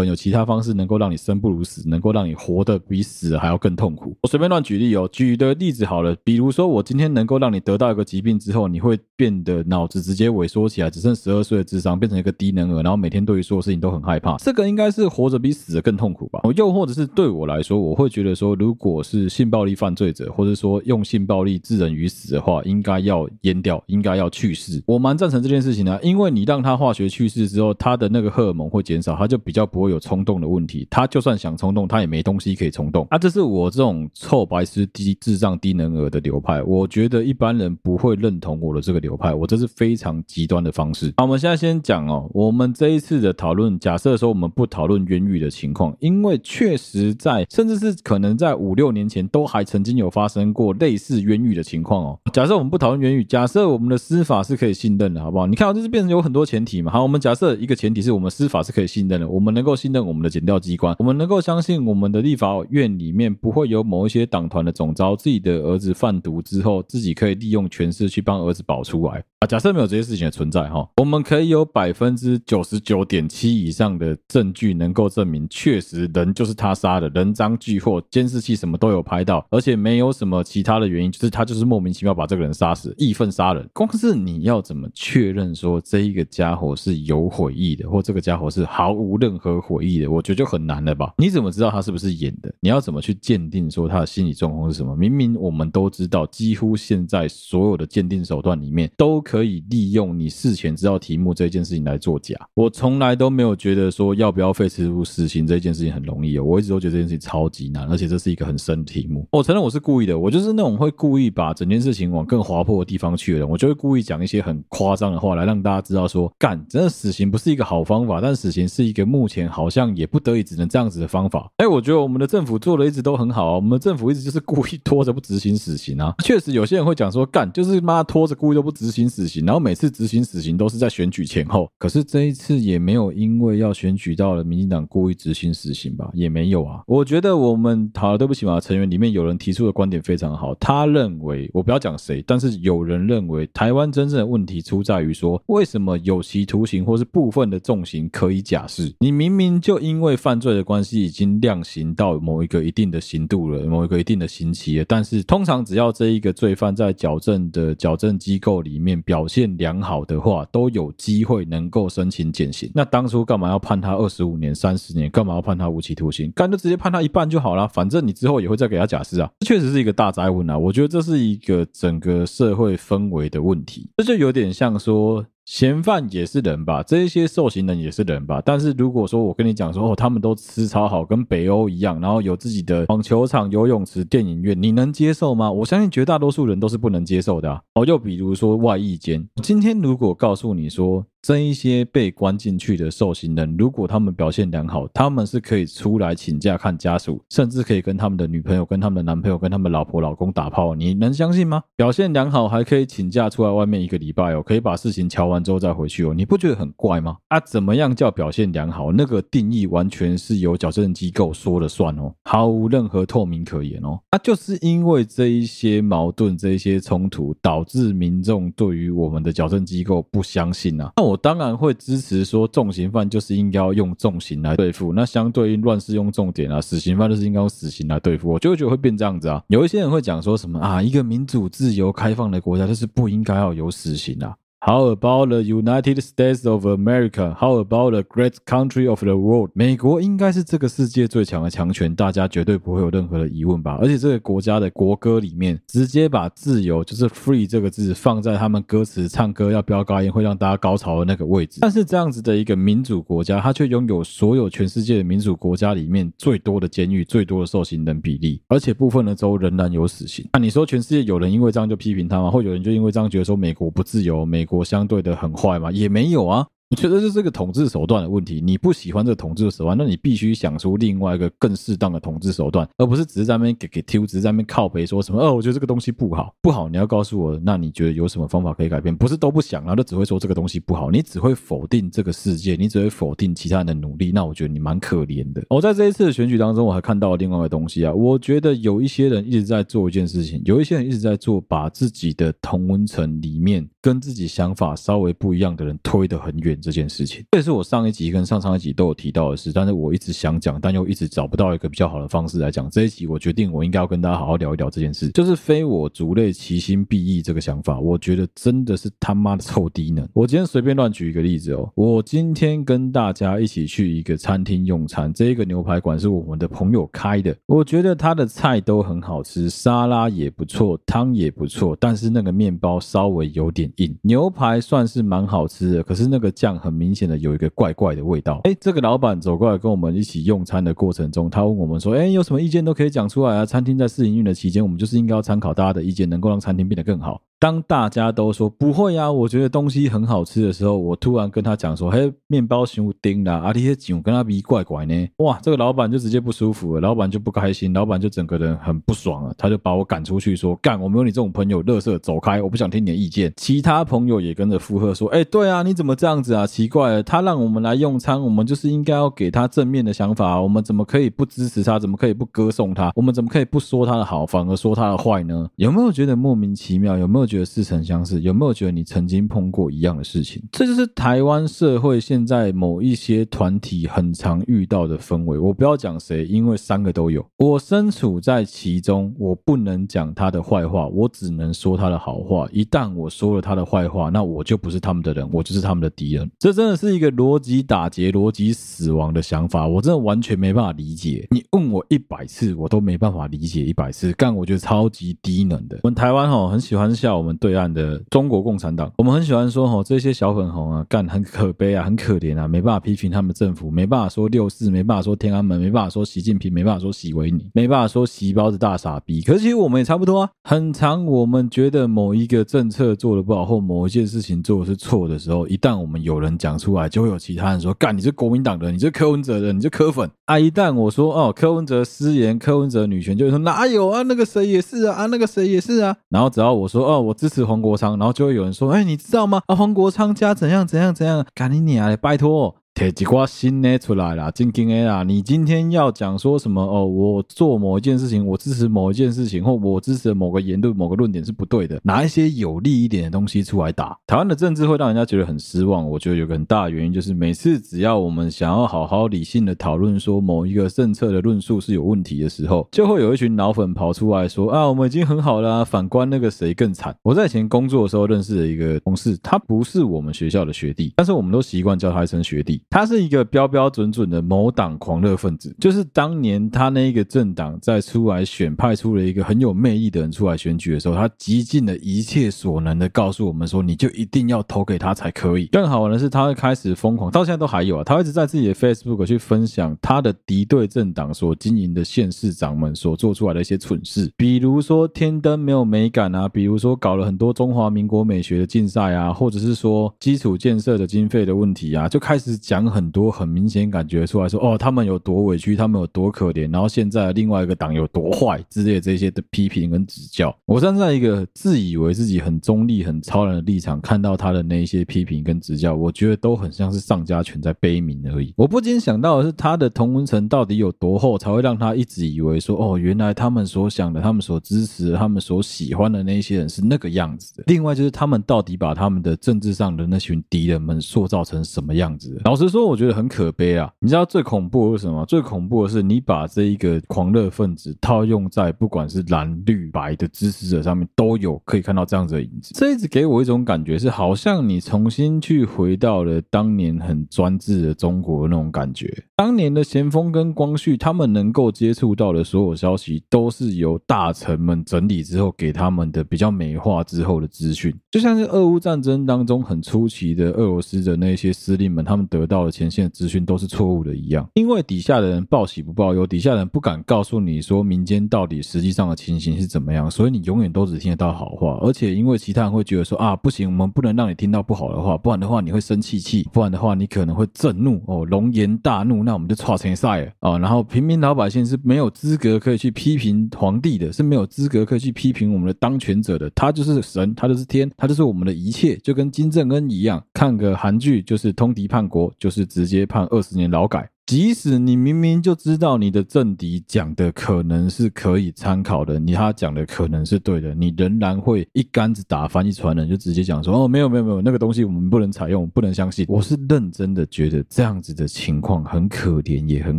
[0.00, 4.16] 能有其他方式能够让你生不如死，能够让你活得比死还要更痛苦。
[4.22, 14.36] 我随便乱举例哦，举的例子好了，比如说我今天能够让你得到一个疾病之后，你会变得脑子直接萎缩起来，只剩十二岁的智商，变成一个低能儿，然后每天对于所有事情都很害怕。
[14.38, 16.40] 这个应该是活着比比死的更痛苦吧？
[16.54, 24.82] 又或者是对我来说，我会觉得说，如果是性暴力犯罪者，或者说用性暴力致人于死的话，应该要阉掉，应该要去世。
[24.86, 30.86] 我蛮赞成这件事情的，因为你让他化学去世之后，他的那个荷尔蒙会减少，他就比较不会有冲动的问题。
[30.90, 33.06] 他就算想冲动，他也没东西可以冲动。
[33.08, 39.32] 啊，这是我这种臭白痴低智障低能儿的流派，我觉得一般人不会认同我的这个流派。
[39.32, 41.14] 我这是非常极端的方式。
[41.16, 52.18] 好，我们现在先讲哦，我们这一次的讨论，假设说我们不讨论冤狱的情况，因为确实在，甚至是可能在五六年前都还曾经有发生过类似冤狱的情况哦。
[52.32, 55.46] 假设我们不讨论冤狱，假设我们的司法是可以信任的，好不好？
[55.46, 56.92] 你看，这是变成有很多前提嘛。
[56.92, 69.46] 好，我们假设一个前提是我们司法是可以信任的，我们能够信任我们的检调机关，我们能够相信我们的立法院里面不会有某一些党团的总召自己的儿子贩毒之后，自己可以利用权势去帮儿子保出来啊。
[69.46, 83.64] 假设没有这些事情的存在哈，我们可以有百分之九十九点七以上的证据能够证明，确实人就是他杀的，人赃俱获，监视器什么都有拍到，而且没有什么其他的原因，就是他就是莫名其妙把这个人杀死，义愤杀人。
[83.72, 91.14] 光是你要怎么确认说这一个家伙是有悔意的，或这个家伙是毫无任何悔意的，我觉得就很难了吧？
[91.18, 92.52] 你怎么知道他是不是演的？
[92.58, 94.96] 你要怎么去鉴定说他的心理状况是什么？
[94.96, 99.22] 明明我们都知道，几乎现在所有的鉴定手段里面都。
[99.28, 102.34] 可以利用你事前知道题目这件事情来作假。
[102.54, 106.44] 我从来都没有觉得说要不要废除死刑这件事情很容易哦。
[106.44, 109.26] 我一直都觉得这件事情超级难，而且这是一个很深的题目。
[109.32, 113.48] 我承认我是故意的，我就是那种会故意把整件事情往更滑坡的地方去的人。
[113.48, 121.50] 我就会故意讲一些很夸张的话来让大家知道说，干，真的死刑不是一个好方法，但死刑是一个目前好像也不得已只能这样子的方法。
[121.58, 126.14] 哎，我觉得我们的政府做的一直都很好啊，我们的政府一直就是故意拖着不执行死刑啊。
[126.24, 129.28] 确实有些人会讲说，干，就是妈拖着故意都不执行死。
[129.28, 136.10] 刑，然后每次执行死刑都是在选举前后，可是这一次也没有因为要选举到了民进党故意会执行死刑吧？
[136.12, 136.82] 也没有啊。
[136.86, 148.94] 我觉得我们好了，对不起嘛，成员里面有人提出的观点非常好，他认为我不要讲谁，但是有人认为台湾真正的问题出在于说，为什么有期徒刑或是部分的重刑可以假释？
[149.00, 158.98] 你明明就因为犯罪的关系已经量刑到某一个一定的刑度了，某一个一定的刑期了，但是通常只要这一个罪犯在矫正的矫正机构里面。
[159.08, 162.70] 表现良好的话，都有机会能够申请减刑。
[162.74, 164.97] 那当初干嘛要判他二十五年、三十年？
[164.98, 166.30] 你干嘛要判他无期徒刑？
[166.32, 167.66] 干就直接判他一半就好了。
[167.68, 169.30] 反正你之后也会再给他假释啊。
[169.40, 170.58] 这确实是一个大灾问啊。
[170.58, 173.88] 我觉得这是一个整个社会氛围的问题。
[173.96, 175.24] 这就有点像说。
[175.48, 178.42] 嫌犯也是人吧，这一些受刑人也是人吧。
[178.44, 185.50] 但是如果说我跟你讲说，哦，他们都吃超好，跟北欧一样，然后有自己的网球场、游泳池、电影院，你能接受吗？
[185.50, 187.62] 我相信绝大多数人都是不能接受的。
[187.72, 191.06] 哦，又比如说外役监，今天如果告诉你说。
[191.20, 200.76] 这一些被关进去的受刑人，如果他们表现良好，他们是可以出来请假看家属，甚至可以跟他们的女朋友、跟他们的男朋友、跟他们老婆、老公打炮。
[200.76, 201.64] 你能相信吗？
[201.74, 206.14] 表现良好还可以请假出来外面一个礼拜哦，可以把事情乔完之后再回去哦。
[206.14, 207.18] 你不觉得很怪吗？
[207.28, 208.90] 啊，怎么样叫表现良好？
[208.90, 214.00] 那个定义完全是由矫正机构说了算哦，毫无任何透明可言哦。
[214.10, 220.90] 啊，就是因为这一些矛盾、这一些冲突，导致民众对于我们的矫正机构不相信啊。
[220.96, 221.18] 那我。
[221.20, 228.30] 当然会支持说重刑犯就是应该要用重刑来对付，那相对应乱世用重典啊，死刑犯就是应该用死刑来对付。
[228.30, 229.42] 我就会觉得会变这样子啊。
[229.48, 234.34] 有一些人会讲说什么啊，一个民主、自由、开放的国家就是不应该要有死刑啊。
[234.60, 237.36] How about the United States of America?
[237.38, 239.50] How about the great country of the world?
[239.54, 243.78] 美国应该是这个世界最强的强权，大家绝对不会有任何的疑问吧？
[243.80, 251.60] 而且这个国家的国歌里面直接把自由就是 free 这个字放在他们歌词唱歌要飙高音会让大家高潮的那个位置。
[251.60, 260.28] 但是这样子的一个民主国家，它却拥有所有全世界的民主国家里面最多的监狱、最多的受刑人比例，而且部分的州仍然有死刑。
[260.32, 262.28] 那你说全世界有人因为这样就批评他吗？
[262.28, 264.26] 或有人就因为这样觉得说美国不自由？
[264.26, 265.70] 美国相对的很坏吗？
[265.70, 266.48] 也没有啊。
[266.70, 268.42] 我觉得这是个统治手段的问题。
[268.42, 275.18] 你不喜欢这个统治的手段，那你必须想出另外一个更适当的统治手段，而不是只是在那边给给 Q，只是在那边靠北说什么？
[275.18, 276.68] 哦，我觉得这个东西不好，不好。
[276.68, 278.94] 你要告诉我，那你觉得有什么方法可以改变？
[278.94, 284.12] 不是都不想，然后就只会说这个东西不好，你只会否定这个世界，你只会否定其他人的努力。
[284.12, 285.42] 那我觉得你蛮可怜的。
[285.48, 287.94] 我在这一次的选举当中，我还看到了另外一个东西啊。
[287.94, 297.24] 我觉得有一些人一直在做一件事情，有一些人一直在做，把自己的同温层里面跟自己想法稍微不一样的人推得很远这件事情。
[297.32, 302.68] 这也是我上一集跟上上一集都有提到的事，但是我一直想讲，但又一直找不到一个比较好的方式来讲。
[302.70, 307.78] 这一集我决定，我应该要跟大家好好聊一聊这件事，就是非我族类，其心必异这个想法。
[307.78, 310.08] 我觉得真的是他妈的臭低能。
[310.12, 323.96] 我今天随便乱举一个例子哦，我今天跟大家一起去一个餐厅用餐，这一个牛排馆是我们的朋友开的，我觉得他的菜都很好吃，沙拉也不错，汤也不错，但是那个面包稍微有点硬。
[324.02, 327.18] 牛排算是蛮好吃的，可是那个很明显的。
[327.18, 328.40] 有一个怪怪的味道。
[328.44, 333.44] 哎，这个老板走过来跟我们一起用餐的过程中，他问我们说：“哎，有什么意见都可以讲出来啊！
[333.44, 356.44] 餐厅在试营运的期间，我们就是应该要参考大家的意见，能够让餐厅变得更好。”当大家都说不会呀，我觉得东西很好吃的时候，我突然跟他讲说：“嘿，面包熊丁啦，啊，这些酒跟他比怪怪呢。”哇，这个老板就直接不舒服了，老板就不开心，老板就整个人很不爽了，他就把我赶出去说：“干，我没有你这种朋友，乐色，走开，我不想听你的意见。”其他朋友也跟着附和说：“哎，对啊，你怎么这样子啊？
[356.44, 361.78] 奇怪了，他让我们来用餐，我们就是应该要给他正面的想法，我们怎么可以不支持他？
[361.78, 362.90] 怎么可以不歌颂他？
[362.96, 365.48] 我们怎么可以不说他的好，反而说他的坏呢？
[365.54, 366.98] 有没有觉得莫名其妙？
[366.98, 368.20] 有没有觉得似曾相识？
[368.22, 370.42] 有没有觉得你曾经碰过一样的事情？
[370.50, 375.38] 这就是台湾社会现在某一些团体很常遇到的氛围。
[375.38, 377.24] 我不要讲谁，因为三个都有。
[377.36, 382.48] 我身处在其中，我不能讲他的坏话，我只能说他的好话。
[382.52, 386.28] 一旦我说了他的坏话，那我就不是他们的人，我就是他们的敌人。
[386.38, 391.26] 这真的是一个逻辑打劫、逻辑死亡的想法，我真的完全没办法理解。
[391.30, 394.12] 你问我一百次，我都没办法理解一百次。
[394.14, 395.80] 干，我觉得超级低能的。
[395.82, 398.00] 我们台湾吼很喜欢笑我们对岸的。
[398.10, 409.20] 中国共产党，我们很喜欢说吼，这些小粉红啊，干很可悲啊，很可怜啊，没办法批评他们政府，没办法说六四，没办法说天安门，没办法说习近平，没办法说习维尼，没办法说习包子大傻逼。
[409.22, 420.38] 可是其实我们也差不多啊，很常我们觉得某一个政策做的不好，或某一件事情做的是错的时候，一旦我们有人讲出来，就会有其他人说，干你是国民党的，你是柯文哲的，你是柯粉啊。
[420.38, 425.96] 一旦我说哦，柯文哲失言，柯文哲女权，就会说哪有啊，那个谁也是啊，啊那个谁也是啊。
[426.08, 427.98] 然后只要我说哦，我支持黄国昌。
[427.98, 429.42] 然后就会有人说：“哎，你知道吗？
[429.46, 431.24] 啊，黄国昌家怎样怎样怎样？
[431.34, 435.02] 赶紧你啊，拜托。”提几挂新的出来了，正经的啦！
[435.02, 436.62] 你今天要讲说什么？
[436.62, 443.98] 哦，我做某一件事情，我支持某一件事情，或我支持某个言论、某个论点是不对的，拿一些有利一点的东西出来打。
[444.06, 445.90] 台湾的政治会让人家觉得很失望。
[445.90, 456.94] 我觉得有个很大的原因就是，每次只要我们想要好好理性的讨论说某一个政策的论述是有问题的时候，就会有一群脑粉跑出来说：啊，我们已经很好了，反观那个谁更惨。
[457.02, 462.62] 我在以前工作的时候认识的一个同事，他不是我们学校的学弟，但是我们都习惯叫他一声学弟。
[462.70, 475.46] 他是一个标标准准的某党狂热分子，就是当年他那一个政党在出来选，派出了一个很有魅力的人出来选举的时候，他极尽了一切所能的告诉我们说，你就一定要投给他才可以。
[475.46, 493.08] 更好玩的是，他会开始疯狂，到现在都还有啊，他一直在自己的 Facebook 去分享他的敌对政党所经营的县市长们所做出来的一些蠢事，比如说天灯没有美感啊，比如说搞了很多中华民国美学的竞赛啊，或者是说基础建设的经费的问题啊，就开始讲讲很多。
[493.10, 500.34] 很明显感觉出来说，哦，他们有多委屈，他们有多可怜，然后现在另外一个党有多坏之类这些的批评跟指教。
[500.44, 508.32] 我站在一个自以为自己很中立、很超然的立场，看到他的那些批评跟指教，我觉得都很像是上家权在悲鸣而已。
[508.36, 517.44] 我不禁想到的是，他的同温层到底有多厚，才会让他一直以为说，哦，原来他们所想的、他们所支持的、他们所喜欢的那些人是那个样子的。
[517.46, 522.20] 另外就是他们到底把他们的政治上的那群敌人们塑造成什么样子？
[522.24, 523.70] 老实说我觉得很可悲啊。
[523.80, 525.04] 你知道最恐怖的是什么？
[525.06, 532.52] 最恐怖的是你把这一个狂热分子套用在不管是蓝绿白的支持者上面，都有可以看到这样子的影子。
[532.54, 538.92] 这一直给我一种感觉是，好像你重新去回到了当年很专制的中国那种感觉。
[539.16, 547.74] 当年的咸丰跟光绪，他们能够接触到的所有消息，都是由大臣们整理之后给他们的比较美化之后的资讯。
[547.90, 570.38] 就像是俄乌战争当中很初期的俄罗斯的那些司令们，他们得到的前线的资讯都是错误的一样，因为底下的人报喜不报忧，底下人不敢告诉你说民间到底实际上的情形是怎么样，所以你永远都只听得到好话，而且因为其他人会觉得说啊不行，我们不能让你听到不好的话，不然的话你会生气气，不然的话你可能会震怒哦，龙颜大怒，那我们就剉成赛了啊。
[570.38, 583.90] 然后平民老百姓是没有资格可以去批评皇帝的，是没有资格可以去批评我们的当权者的，他就是神，他就是天，他就是我们的一切，就跟金正恩一样，看个韩剧就是通敌叛国，就是直接判二十年劳改。
[584.08, 596.06] 即使你明明就知道你的政敌讲的可能是可以参考的，你他讲的可能是对的，你仍然会一竿子打翻一船人，就直接讲说哦，没有没有没有，那个东西我们不能采用，不能相信。
[596.08, 599.78] 我是认真的觉得这样子的情况很可怜，也很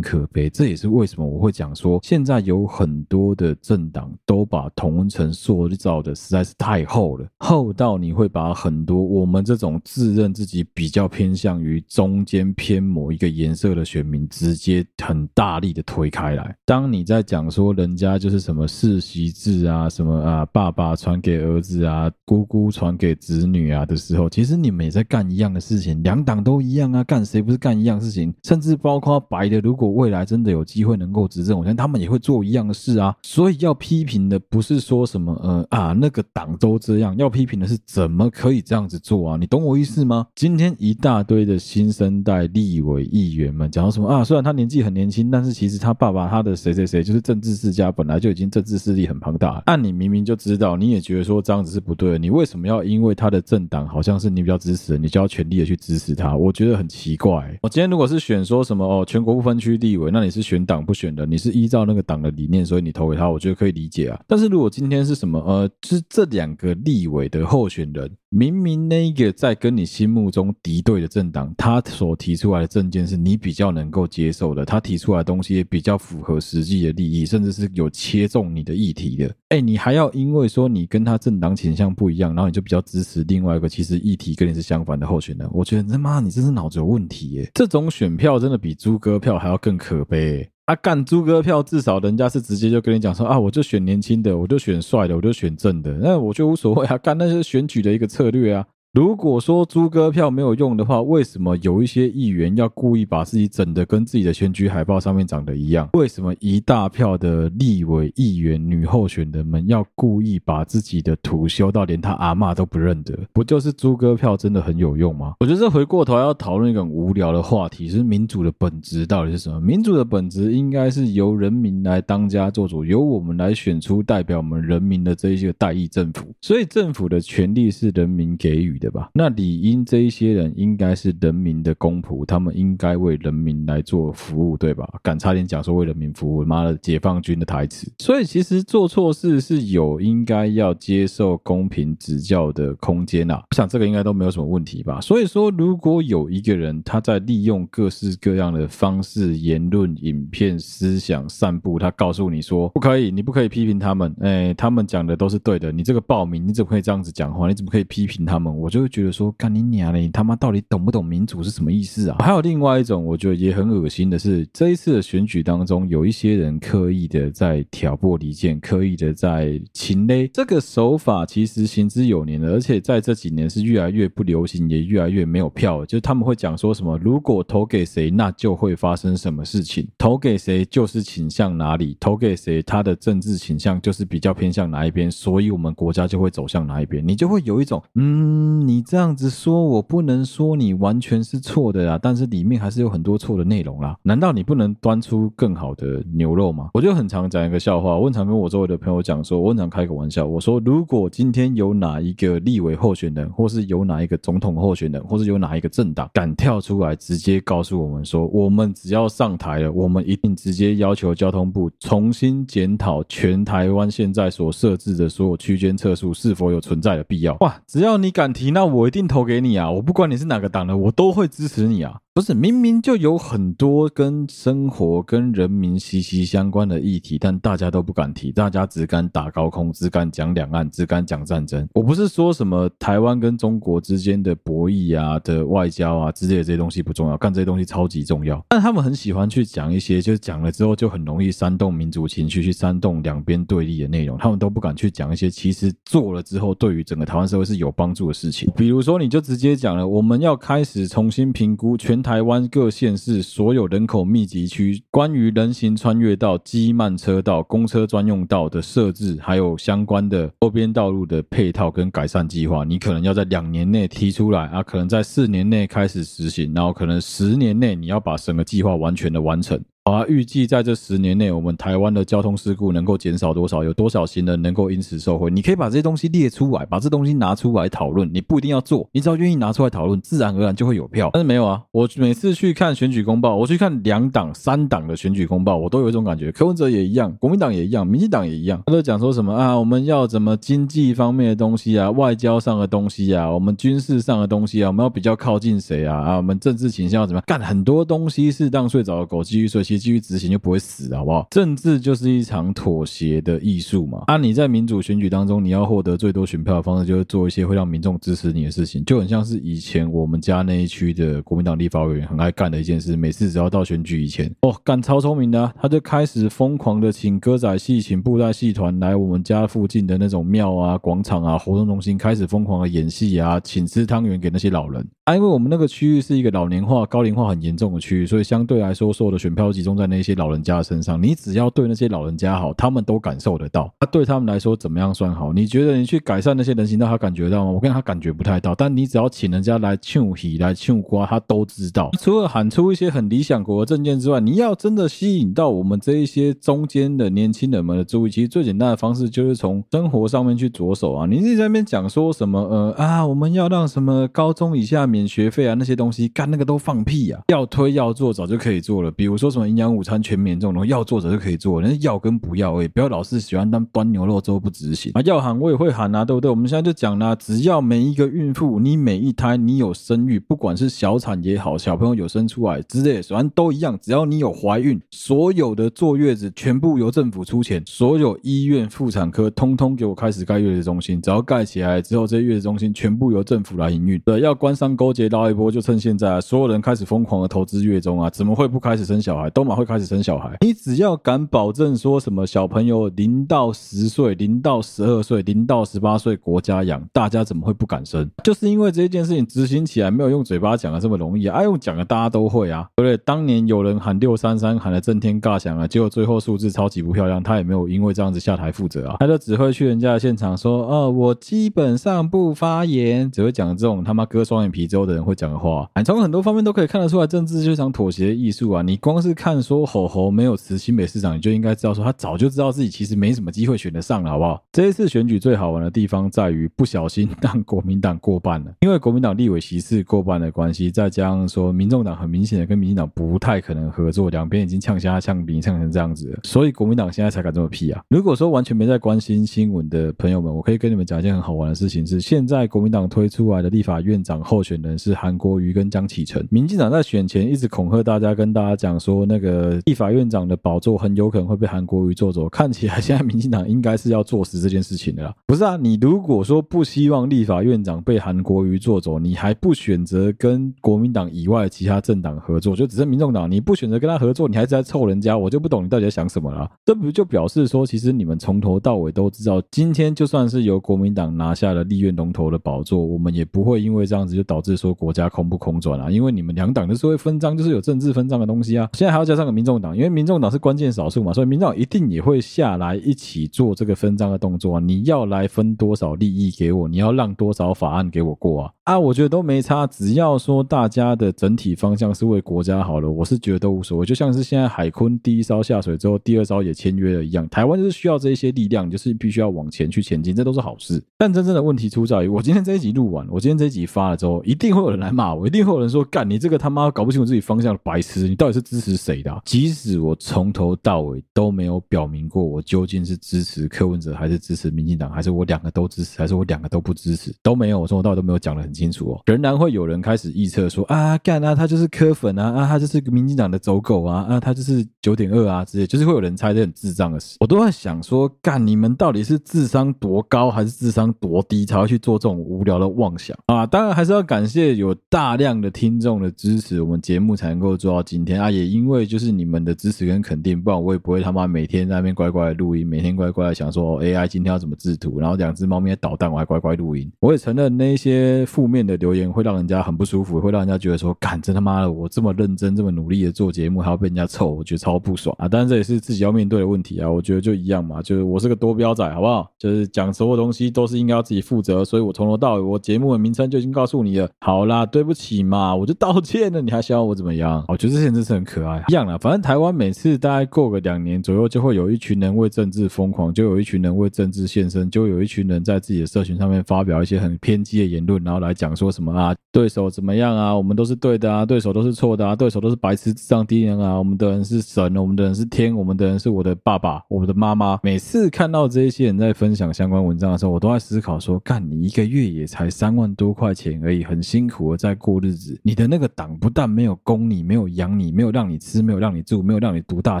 [0.00, 0.48] 可悲。
[0.48, 14.19] 这也是为什么我会讲说，现在有很多的政党都把同温层塑造的实在是太厚了，厚到你会把很多我们这种自认自己比较偏向于中间偏某一个颜色的选民。
[14.28, 16.54] 直接很大力的推开来。
[16.64, 28.32] 当你在讲说人家就是什么世袭制啊，什么啊，爸爸传给儿子啊，姑姑传给子女啊的时候，其实你们也在干一样的事情，两党都一样啊，干谁不是干一样事情？
[28.44, 33.14] 甚至包括白的，如果未来真的有机会能够执政，我相信他们也会做一样的事啊。
[33.22, 39.36] 所以要批评的不是说什么呃啊那个党都这样，要批评的是怎么可以这样子做啊？
[39.36, 40.26] 你懂我意思吗？
[40.34, 44.09] 今天一大堆的新生代立委议员们讲到什么？
[44.10, 49.62] 啊，虽然他年纪很年轻，但是其实他爸爸他的谁谁谁就是政治世家，本来就已经政治势力很庞大。
[49.66, 56.36] 按你明明就知道，你也觉得说这样子是不对，你为什么要因为他的政党好像是你比较支持的，你就要全力的去支持他？
[56.36, 57.56] 我觉得很奇怪。
[57.62, 64.20] 我今天如果是选说什么哦，全国不分区立委，那你是选党不选人，你是依照那个党的理念，所以你投给他，我觉得可以理解啊。
[64.26, 68.10] 但是如果今天是什么呃，是这两个立委的候选人。
[68.32, 79.34] 明明那一个在跟你心目中敌对的政党，他所提出来的政见是你比较能够接受的，他提出来的东西也比较符合实际的利益，甚至是有切中你的议题的。
[79.48, 85.50] 哎，你还要因为说你跟他政党倾向不一样，然后你就比较支持另外一个其实议题跟你是相反的候选人？
[85.52, 87.50] 我觉得他妈你真是脑子有问题耶！
[87.52, 90.48] 这种选票真的比猪哥票还要更可悲。
[90.70, 98.64] 他干猪哥票，至少人家是直接就跟你讲说啊，我就选年轻的，我就选帅的，我就选正的，那我就无所谓啊，干那是选举的一个策略啊。
[98.92, 105.88] 如果说猪哥票没有用的话，为什么有一些议员要故意把自己整得跟自己的选举海报上面长得一样？
[105.92, 113.16] 为什么一大票的立委议员女候选人们要故意把自己的图修到连他阿嬷都不认得？
[113.32, 115.34] 不就是猪哥票真的很有用吗？
[115.38, 119.60] 我觉得这回过头要讨论一个很无聊的话题，是民主的本质到底是什么？
[119.60, 128.79] 民主的本质应该是由人民来当家做主，由我们来选出代表我们人民的这一些代议政府，所以政府的权力是人民给予。
[128.80, 129.10] 对吧？
[129.12, 134.88] 那理应这一些人应该是人民的公仆，他们应该为人民来做服务，对吧？
[135.02, 137.92] 敢差点讲说为人民服务，妈的，解放军的台词。
[137.98, 143.42] 所以其实做错事是有应该要接受公平指教的空间啊。
[143.50, 144.98] 我想这个应该都没有什么问题吧。
[145.02, 155.70] 所以说，如果有一个人他在利用各式各样的方式、言论、影片、思想散布，他告诉你说不可以，你不可以批评他们，哎，他们讲的都是对的。
[155.70, 157.46] 你这个暴民，你怎么可以这样子讲话？
[157.46, 158.50] 你怎么可以批评他们？
[158.56, 158.69] 我。
[158.70, 160.02] 就会觉得说，干你娘嘞！
[160.02, 162.16] 你他妈到底懂不懂民主是什么意思啊？
[162.20, 170.26] 还有另外一种，我觉得也很恶心的是，这一次的选举当中，有一些人刻意的在挑拨离间，刻意的在情勒。
[170.28, 175.84] 这个手法其实行之有年了，而且在这几年是越来越不流行，也越来越没有票。
[175.84, 187.06] 就是他们会讲说什么，如果投给谁，那就会发生什么事情；投给谁就是倾向哪里；投给谁，他的政治倾向就是比较偏向哪一边，所以我们国家就会走向哪一边。
[187.06, 188.59] 你就会有一种嗯。
[188.60, 193.96] 你这样子说，我不能说你完全是错的啊，但是里面还是有很多错的内容啦。
[194.02, 196.68] 难道你不能端出更好的牛肉吗？
[196.74, 217.34] 我就很常讲一个笑话，我常跟我周围的朋友讲说，我很常开个玩笑，我说如果今天有哪一个立委候选人，或是有哪一个总统候选人，或是有哪一个政党敢跳出来直接告诉我们说，我们只要上台了，我们一定直接要求交通部重新检讨全台湾现在所设置的所有区间测速是否有存在的必要。
[217.40, 218.49] 哇，只要你敢提。
[218.50, 219.70] 那我一定投给你啊！
[219.70, 222.00] 我不管你是哪个党的，我都会支持你啊！
[222.20, 231.66] 不是，明明就有很多跟生活、跟人民息息相关的议题，但大家都不敢提，大家只敢打高空，只敢讲两岸，只敢讲战争。
[231.72, 238.44] 我不是说什么台湾跟中国之间的博弈啊、的外交啊之类的这些东西不重要，干这些东西超级重要。
[238.50, 244.18] 但他们很喜欢去讲一些，就是讲了之后就很容易煽动民族情绪，去煽动两边对立的内容。
[244.18, 248.52] 他们都不敢去讲一些其实做了之后对于整个台湾社会是有帮助的事情。
[248.54, 269.62] 比如说，你就直接讲了，我们要开始重新评估全台台湾各县市所有人口密集区关于人行穿越道、机慢车道、公车专用道的设置，还有相关的周边道路的配套跟改善计划，你可能要在两年内提出来啊，可能在四年内开始实行，然后可能十年内你要把整个计划完全的完成。
[269.86, 273.64] 好啊，预计在这十年内，我们台湾的交通事故能够减少多少？
[273.64, 275.30] 有多少行人能够因此受惠？
[275.30, 278.08] 你可以把这些东西列出来，把这东西拿出来讨论。
[278.12, 281.08] 你不一定要做，你只要愿意拿出来讨论，自然而然就会有票。
[281.14, 295.96] 但是没有啊，我每次去看选举公报，我去看两党、三党的选举公报，我都有一种感觉，柯文哲也一样，国民党也一样，民进党也一样，他都讲说什么啊，我们要怎么经济方面的东西啊，外交上的东西啊，我们军事上的东西啊，我们要比较靠近谁啊？
[295.96, 297.24] 啊，我们政治倾向要怎么样？
[297.26, 300.60] 干很多东西是让睡着的狗继续睡，继续执行就不会。
[300.60, 301.26] 死好不好？
[301.30, 304.04] 政治就是一场妥协的艺术嘛。
[304.08, 312.94] 啊，你在民主选举当中，你要获得最多选票的方式，就是做一些会让民众支持你的事情，就很像是以前我们家那一区的国民党立法委员很爱干的一件事。
[312.94, 324.86] 每次只要到选举以前，哦，干超聪明的，他就开始疯狂的请歌仔戏、请布袋戏团来我们家附近的那种庙啊、广场啊、活动中心，开始疯狂的演戏啊，请吃汤圆给那些老人。
[325.04, 331.00] 啊，因为我们那个区域是一个老年化、高龄化很严重的区域，所以相对来说，所有的选票集中在那些老人家身上。
[331.00, 333.72] 你只要对那些老人家好，他们都感受得到。
[333.80, 335.32] 他对他们来说怎么样算好？
[335.32, 337.50] 你觉得你去改善那些人行道，他感觉到吗？
[337.50, 338.54] 我跟他感觉不太到。
[338.54, 341.90] 但你只要请人家来唱戏、来唱瓜，他都知道。
[342.00, 351.06] 除了喊出一些很理想国的政见之外，你要真的吸引到我们这一些中间的年轻人们的注意，其实最简单的方式就是从生活上面去着手啊。
[351.06, 352.40] 你自己在那边讲说什么？
[352.40, 357.20] 呃啊，我们要让什么高中以下免学费啊，那些东西干那个都放屁啊！
[357.28, 358.90] 要推要做，早就可以做了。
[358.90, 361.60] 比如说什么营养午餐全免这种东西，要做早就可以做。
[361.60, 365.02] 但是要跟不要，哎，不要老是喜欢当端牛肉粥不执行啊！
[365.04, 366.30] 要喊我也会喊啊，对不对？
[366.30, 373.78] 我们现在就讲啦，只要每一个孕妇，你每一胎你有生育，不管是小产也好，小朋友有生出来之类，反正都一样。
[373.82, 380.98] 只要你有怀孕，所有的坐月子全部由政府出钱，所有医院妇产科通通给我开始盖月子中心。
[381.02, 384.00] 只要盖起来之后，这些月子中心全部由政府来营运。
[384.00, 385.10] 对，要官商勾结。
[385.10, 389.28] 捞一波，就趁现在啊，所有人开始疯狂的投资月中啊，怎么会不开始生小孩？
[389.40, 390.36] 都马会开始生小孩。
[390.42, 398.06] 你只要敢保证说什么小朋友零到十岁、零到十二岁、零到十八岁国家养，大家怎么会不敢生？
[398.22, 403.02] 就是因为这件事情执行起来没有用嘴巴讲的这么容易啊，用讲的大家都会啊，对不对？
[403.02, 414.90] 当年有人喊六三三喊得震天尬响啊，结果最后数字超级不漂亮，他也没有因为这样子下台负责啊，他就只会去人家的现场说，哦，我基本上不发言，只会讲这种他妈割双眼皮之后的。
[414.90, 418.60] 人会讲的话，你从很多方面都可以看得出来，政治就是一场妥协的艺术啊！
[418.60, 424.42] 你光是看说吼吼没有辞新北市长，你就应该知道说他早就知道自己其实没什么机会选得上了，好不好？
[424.50, 437.80] 这一次选举最好玩的地方在于不小心让国民党过半了，因为国民党立委席次过半的关系，再加上说民众党很明显的跟民进党不太可能合作，两边已经呛虾呛鼻呛成这样子了，所以国民党现在才敢这么屁啊！
[437.90, 444.70] 如果说完全没在关心新闻的朋友们，我可以跟你们讲一件很好玩的事情是，现在国民党推出来的立法院长候选人。
[444.80, 452.28] 是韩国瑜跟江启臣，民进党在选前一直恐吓大家，跟大家讲说，那这个立法院长的宝座很有可能会被韩国瑜坐走。
[452.30, 455.14] 看起来现在民进党应该是要坐实这件事情的啦。
[455.26, 466.50] 不是啊，你如果说不希望立法院长被韩国瑜坐走，你还不选择跟国民党以外其他政党合作，就只剩民众党，你不选择跟他合作，你还是在凑人家，我就不懂你到底在想什么了。
[466.64, 474.70] 这不就表示说，其实你们从头到尾都知道，今天就算是由国民党拿下了立院龙头的宝座，我们也不会因为这样子就导致说。
[474.80, 475.90] 国家空不空转啊？
[475.90, 478.66] 因为你们两党就是会分赃，就是有政治分赃的东西啊。
[478.72, 484.60] 现在还要加上个民众党，因为民众党是关键少数嘛，所以民众党一定也会下来一起做这个分赃的动作啊。
[484.60, 486.68] 你要来分多少利益给我？
[486.68, 488.52] 你要让多少法案给我过啊？
[488.70, 493.84] 啊，我觉得都没差，只要说大家的整体方向是为国家好了，我是觉得都无所谓。
[493.84, 500.80] 就像是现在海坤第一艘下水之后，第二艘也签约了一样，台湾就是需要这些力量，就是必须要往前去前进，这都是好事。
[500.96, 504.60] 但真正的问题出在于，我今天这一集录完，我今天这一集发了之后，一定会。
[504.60, 519.00] 有人来骂我，一定会有人说：“干你这个他妈搞不清楚自己方向的白痴，你到底是支持谁的？”即使我从头到尾都没有表明过我究竟是支持柯文哲还是支持民进党，还是我两个都支持，还是我两个都不支持，都没有，我从头到尾都没有讲得很清楚哦。
[519.06, 527.16] 仍然会有人开始预测说啊，干啊，他就是柯粉啊，啊，他就是民进党的走狗啊，啊，他就是九点二啊之类，就是会有人猜这很智障的事。
[527.20, 533.46] 我都在想说，干你们到底是智商多高，还是智商多低，才会去做这种无聊的妄想啊？
[533.46, 538.30] 当然还是要感谢有大量的听众的支持，我们节目才能够做到今天啊。
[538.30, 546.90] 也因为就是你们的支持跟肯定，不然我也不会他妈每天在那边乖乖的录音，每天乖乖的想说 AI 今天要怎么制图，然后两只猫咪在捣蛋，我还乖乖录音。
[547.00, 555.28] 我也承认那些负负面的留言会让人家很不舒服，会让人家觉得说，干真他妈的，我这么认真、这么努力的做节目，还要被人家臭，我觉得超不爽啊！
[555.28, 556.90] 当然这也是自己要面对的问题啊。
[556.90, 559.30] 我觉得就一样嘛，就是我是个多标仔，好不好？
[559.38, 564.08] 就是讲所有东西都是应该要自己负责，所以我从头到尾，我节目的名称就已经告诉你了。
[564.20, 567.44] 好啦，对不起嘛，我就道歉了，你还想要我怎么样？
[567.46, 568.96] 我觉得这些人真是很可爱，一样啦。
[568.96, 587.58] 反正台湾每次大概过个两年左右，就会有一群人为政治疯狂，就有一群人为政治献身，就有一群人在自己的社群上面发表一些很偏激的言论，然后来来讲说什么啊，对手怎么样啊，我们都是对的啊，对手都是错的啊，对手都是白痴、智障、低能啊，我们的人是神，我们的人是天，我们的人是我的爸爸，我们的妈妈。
[587.62, 600.00] 每次看到这些人在分享相关文章的时候，我都在思考说，干你一个月也才三万多块钱而已，很辛苦的在过日子，你的那个党不但没有供你，没有养你，没有让你吃，没有让你住，没有让你读大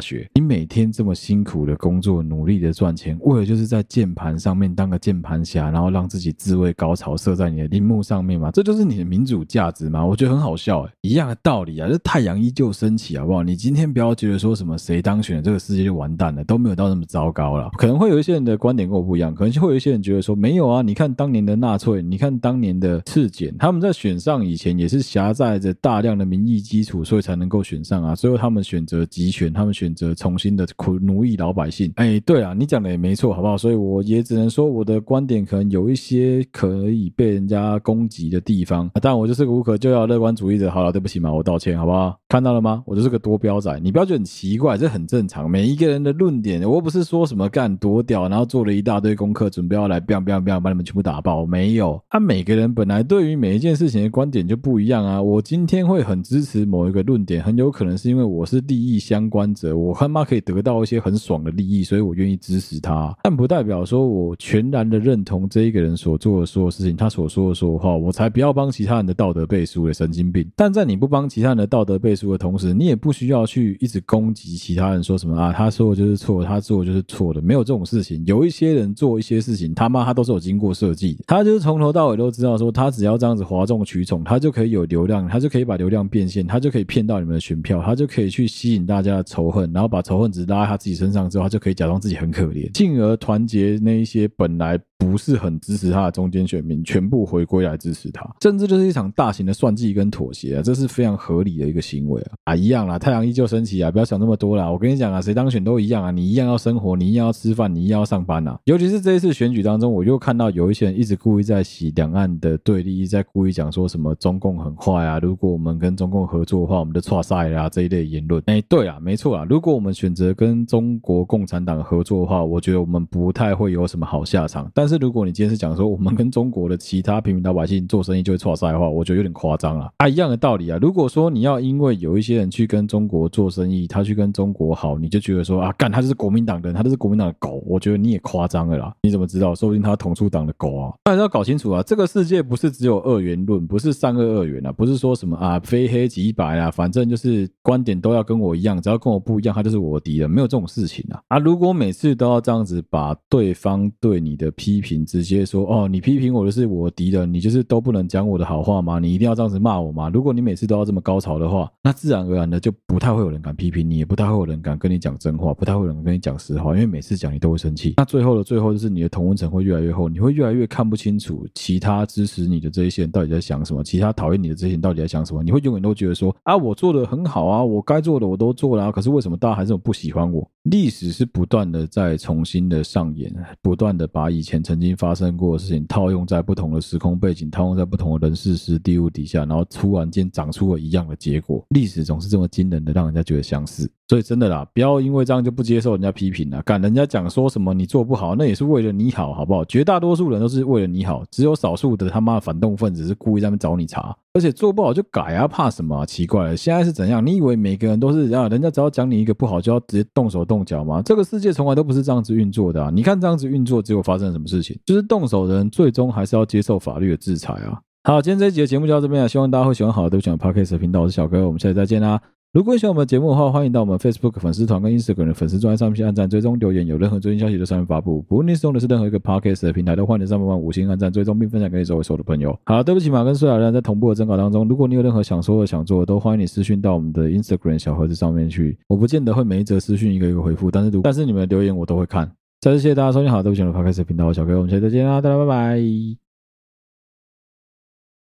[0.00, 10.04] 学，你每天这么辛苦的工作，努力的赚钱，为了就是在键盘上面当个键盘侠，然后让自己自慰高潮射在你的荧幕上面嘛，这就是你的民主价值吗？
[10.04, 13.42] 我觉得很好笑哎，一样的道理啊，这太阳依旧升起，好不好？
[13.42, 17.70] 你今天不要觉得说什么谁当选了，这个世界就完蛋了，都没有到那么糟糕了。
[17.78, 28.14] 可能会有一些人的观点跟我不一样，可能会有一些人觉得说没有啊，你看当年的纳粹，你看当年的赤检，他们在选上以前也是狭窄着大量的民意基础，所以才能够选上啊。
[28.14, 31.92] 最后他们选择集权，他们选择重新的苦奴役老百姓。
[31.96, 33.56] 哎，对啊，你讲的也没错，好不好？
[33.56, 40.68] 所以我也只能说我的观点可能有一些可以被人家攻击的地方，但我就是个无可救药乐观主义者。
[40.70, 42.18] 好了，对不起嘛，我道歉，好不好？
[42.28, 42.82] 看到了吗？
[42.84, 45.48] 我就是个多标仔，你不要觉得很奇怪，这很正常。
[45.48, 51.46] 每一个人的论点，我又不是说什么干多屌，然后做了一大堆功课，准备要来 biang biang biang 把你们全部打爆。
[51.46, 55.22] 没有，他、每个人本来对于每一件事情的观点就不一样啊。
[55.22, 63.16] 我今天会很支持某一个论点，很有可能是因为我是利益相关者，我他妈可以得到一些很爽的利益，所以我愿意支持他。
[63.22, 70.50] 但不代表说我全然的认同这一个人所做的所有事情，他所说的说话，我才不要帮其他人的道德背书的神经病。
[70.56, 78.24] 但在你不帮其他人的道德背书的同时，你也不需要去一直攻击其他人，说什么啊，他说的就是错，他做的就是错的，没有这种事情。
[78.26, 94.78] 有一些人做一些事情，他妈他都是有经过设计的，他就是从头到尾都知道说，他只要这样子哗众取宠，他就可以有流量，他就可以把流量变现，他就可以骗到你们的选票，他就可以去吸引大家的仇恨，然后把仇恨值拉在他自己身上之后，他就可以假装自己很可怜，进而团结那一些本来。
[95.00, 104.70] 不是很支持他的中间选民全部回归来支持他，甚至就是一场大型的算计跟妥协啊，这是非常合理的一个行为啊啊，一样啦，太阳依旧升起啊，不要想那么多啦。
[104.70, 108.58] 我跟你讲啊，谁当选都一样啊，你一样要生活，你一样要吃饭，你一样要上班啊。
[108.64, 118.42] 尤其是这一次选举当中，我又看到有一些人一直故意在洗两岸的对立，在故意讲说什么中共很坏啊，如果我们跟中共合作的话，我们就挫赛啊这一类言论。
[118.46, 124.70] 哎，对啊，没错啊，如果我们选择跟中国共产党合作的话，我觉得我们不太会有什么好下场。
[124.74, 130.08] 但是如果你今天是讲，说我们跟中国的其他平民老百姓做生意就会错杀的话，我觉得有点夸张了啊！
[130.08, 138.92] 一样的道理啊，如果说你要因为有一些人去跟中国做生意，他去跟中国好，你就觉得说啊，干他就是国民党的人，他就是国民党的狗，我觉得你也夸张了啦！
[139.02, 139.54] 你怎么知道？
[139.54, 140.92] 说不定他统促党的狗啊！
[141.04, 151.20] 大家要搞清楚啊，这个世界不是只有二元论，不是善恶二元啊，不是说什么啊非黑即白啊，反正就是观点都要跟我一样，只要跟我不一样，他就是我的敌人，没有这种事情啊！
[151.28, 155.66] 啊，如果每次都要这样子把对方对你的批评直接说。
[155.70, 158.98] 哦，你批评我的是我敌人，你就是都不能讲我的好话吗？
[158.98, 160.08] 你一定要这样子骂我吗？
[160.08, 167.94] 如果你每次都要这么高潮的话，那自然而然的就不太会有人敢批评你，也不太会有人敢跟你讲真话，不太会有人跟你讲实话，因为每次讲你都会生气。
[167.96, 175.42] 那最后的最后就是你的同温层会越来越厚，你会越来越看不清楚其他支持你的这一些人到底在想什么，其他讨厌你的这些人到底在想什么。
[175.42, 180.48] 你会永远都觉得说啊，我做的很好啊，我该做的我都做了，可是为什么大家还是不喜欢我？
[180.64, 191.60] 历史是不断的在重新的上演，不断的把以前曾经发生过的事情套用在不同的时空背景，套用在不同的人事时地物底下，然后突然间长出了一样的结果。
[191.70, 193.90] 历史总是这么惊人的，让人家觉得相似。
[194.06, 196.62] 所以真的啦，不要因为这样就不接受人家批评了。
[196.62, 199.64] 敢人家讲说什么你做不好，那也是为了你好，好不好？
[199.64, 204.16] 绝大多数人都是为了你好，只有少数的他妈的反动分子是故意在那边找你茬。
[204.32, 206.06] 而且做不好就改啊，怕什么啊？
[206.06, 207.24] 奇怪了，现在是怎样？
[207.24, 208.48] 你以为每个人都是这样？
[208.48, 211.02] 人家只要讲你一个不好，就要直接动手动脚吗？
[211.04, 212.90] 这个世界从来都不是这样子运作的啊！
[212.92, 214.78] 你看这样子运作，结果发生什么事情？
[214.86, 217.80] 就是动手的人最终还是要接受法律的制裁啊！
[218.04, 222.20] 好，今天这一集的节目就到这边了，希望大家会喜欢好的都喜欢 Podcast 频道，我是小哥，我们下期再见啦。
[222.52, 228.20] 如果喜欢我们的节目的话，欢迎到我们 Facebook 粉丝团跟 Instagram 的粉丝专页上面去按赞、追踪、留言，有任何最新消息都上面发布。
[228.22, 232.58] 不论你使用的是任何一个 Podcast 的平台，都欢迎上面五星按赞、追踪并分享给你周围所有的朋友。
[232.64, 238.76] 好，对不起马，跟苏亚亮在同步的征稿当中，如果你有任何想说的、想做的，都欢迎你私讯到我们的 Instagram 小盒子上面去。
[238.88, 242.28] 我不见得会每一则私讯一个一个回复，但是但是你们的留言我都会看。
[242.60, 246.29] 再次谢谢大家收听好，对不起，我的 Podcast 频道，小哥，我们下期再见啦，大家拜拜。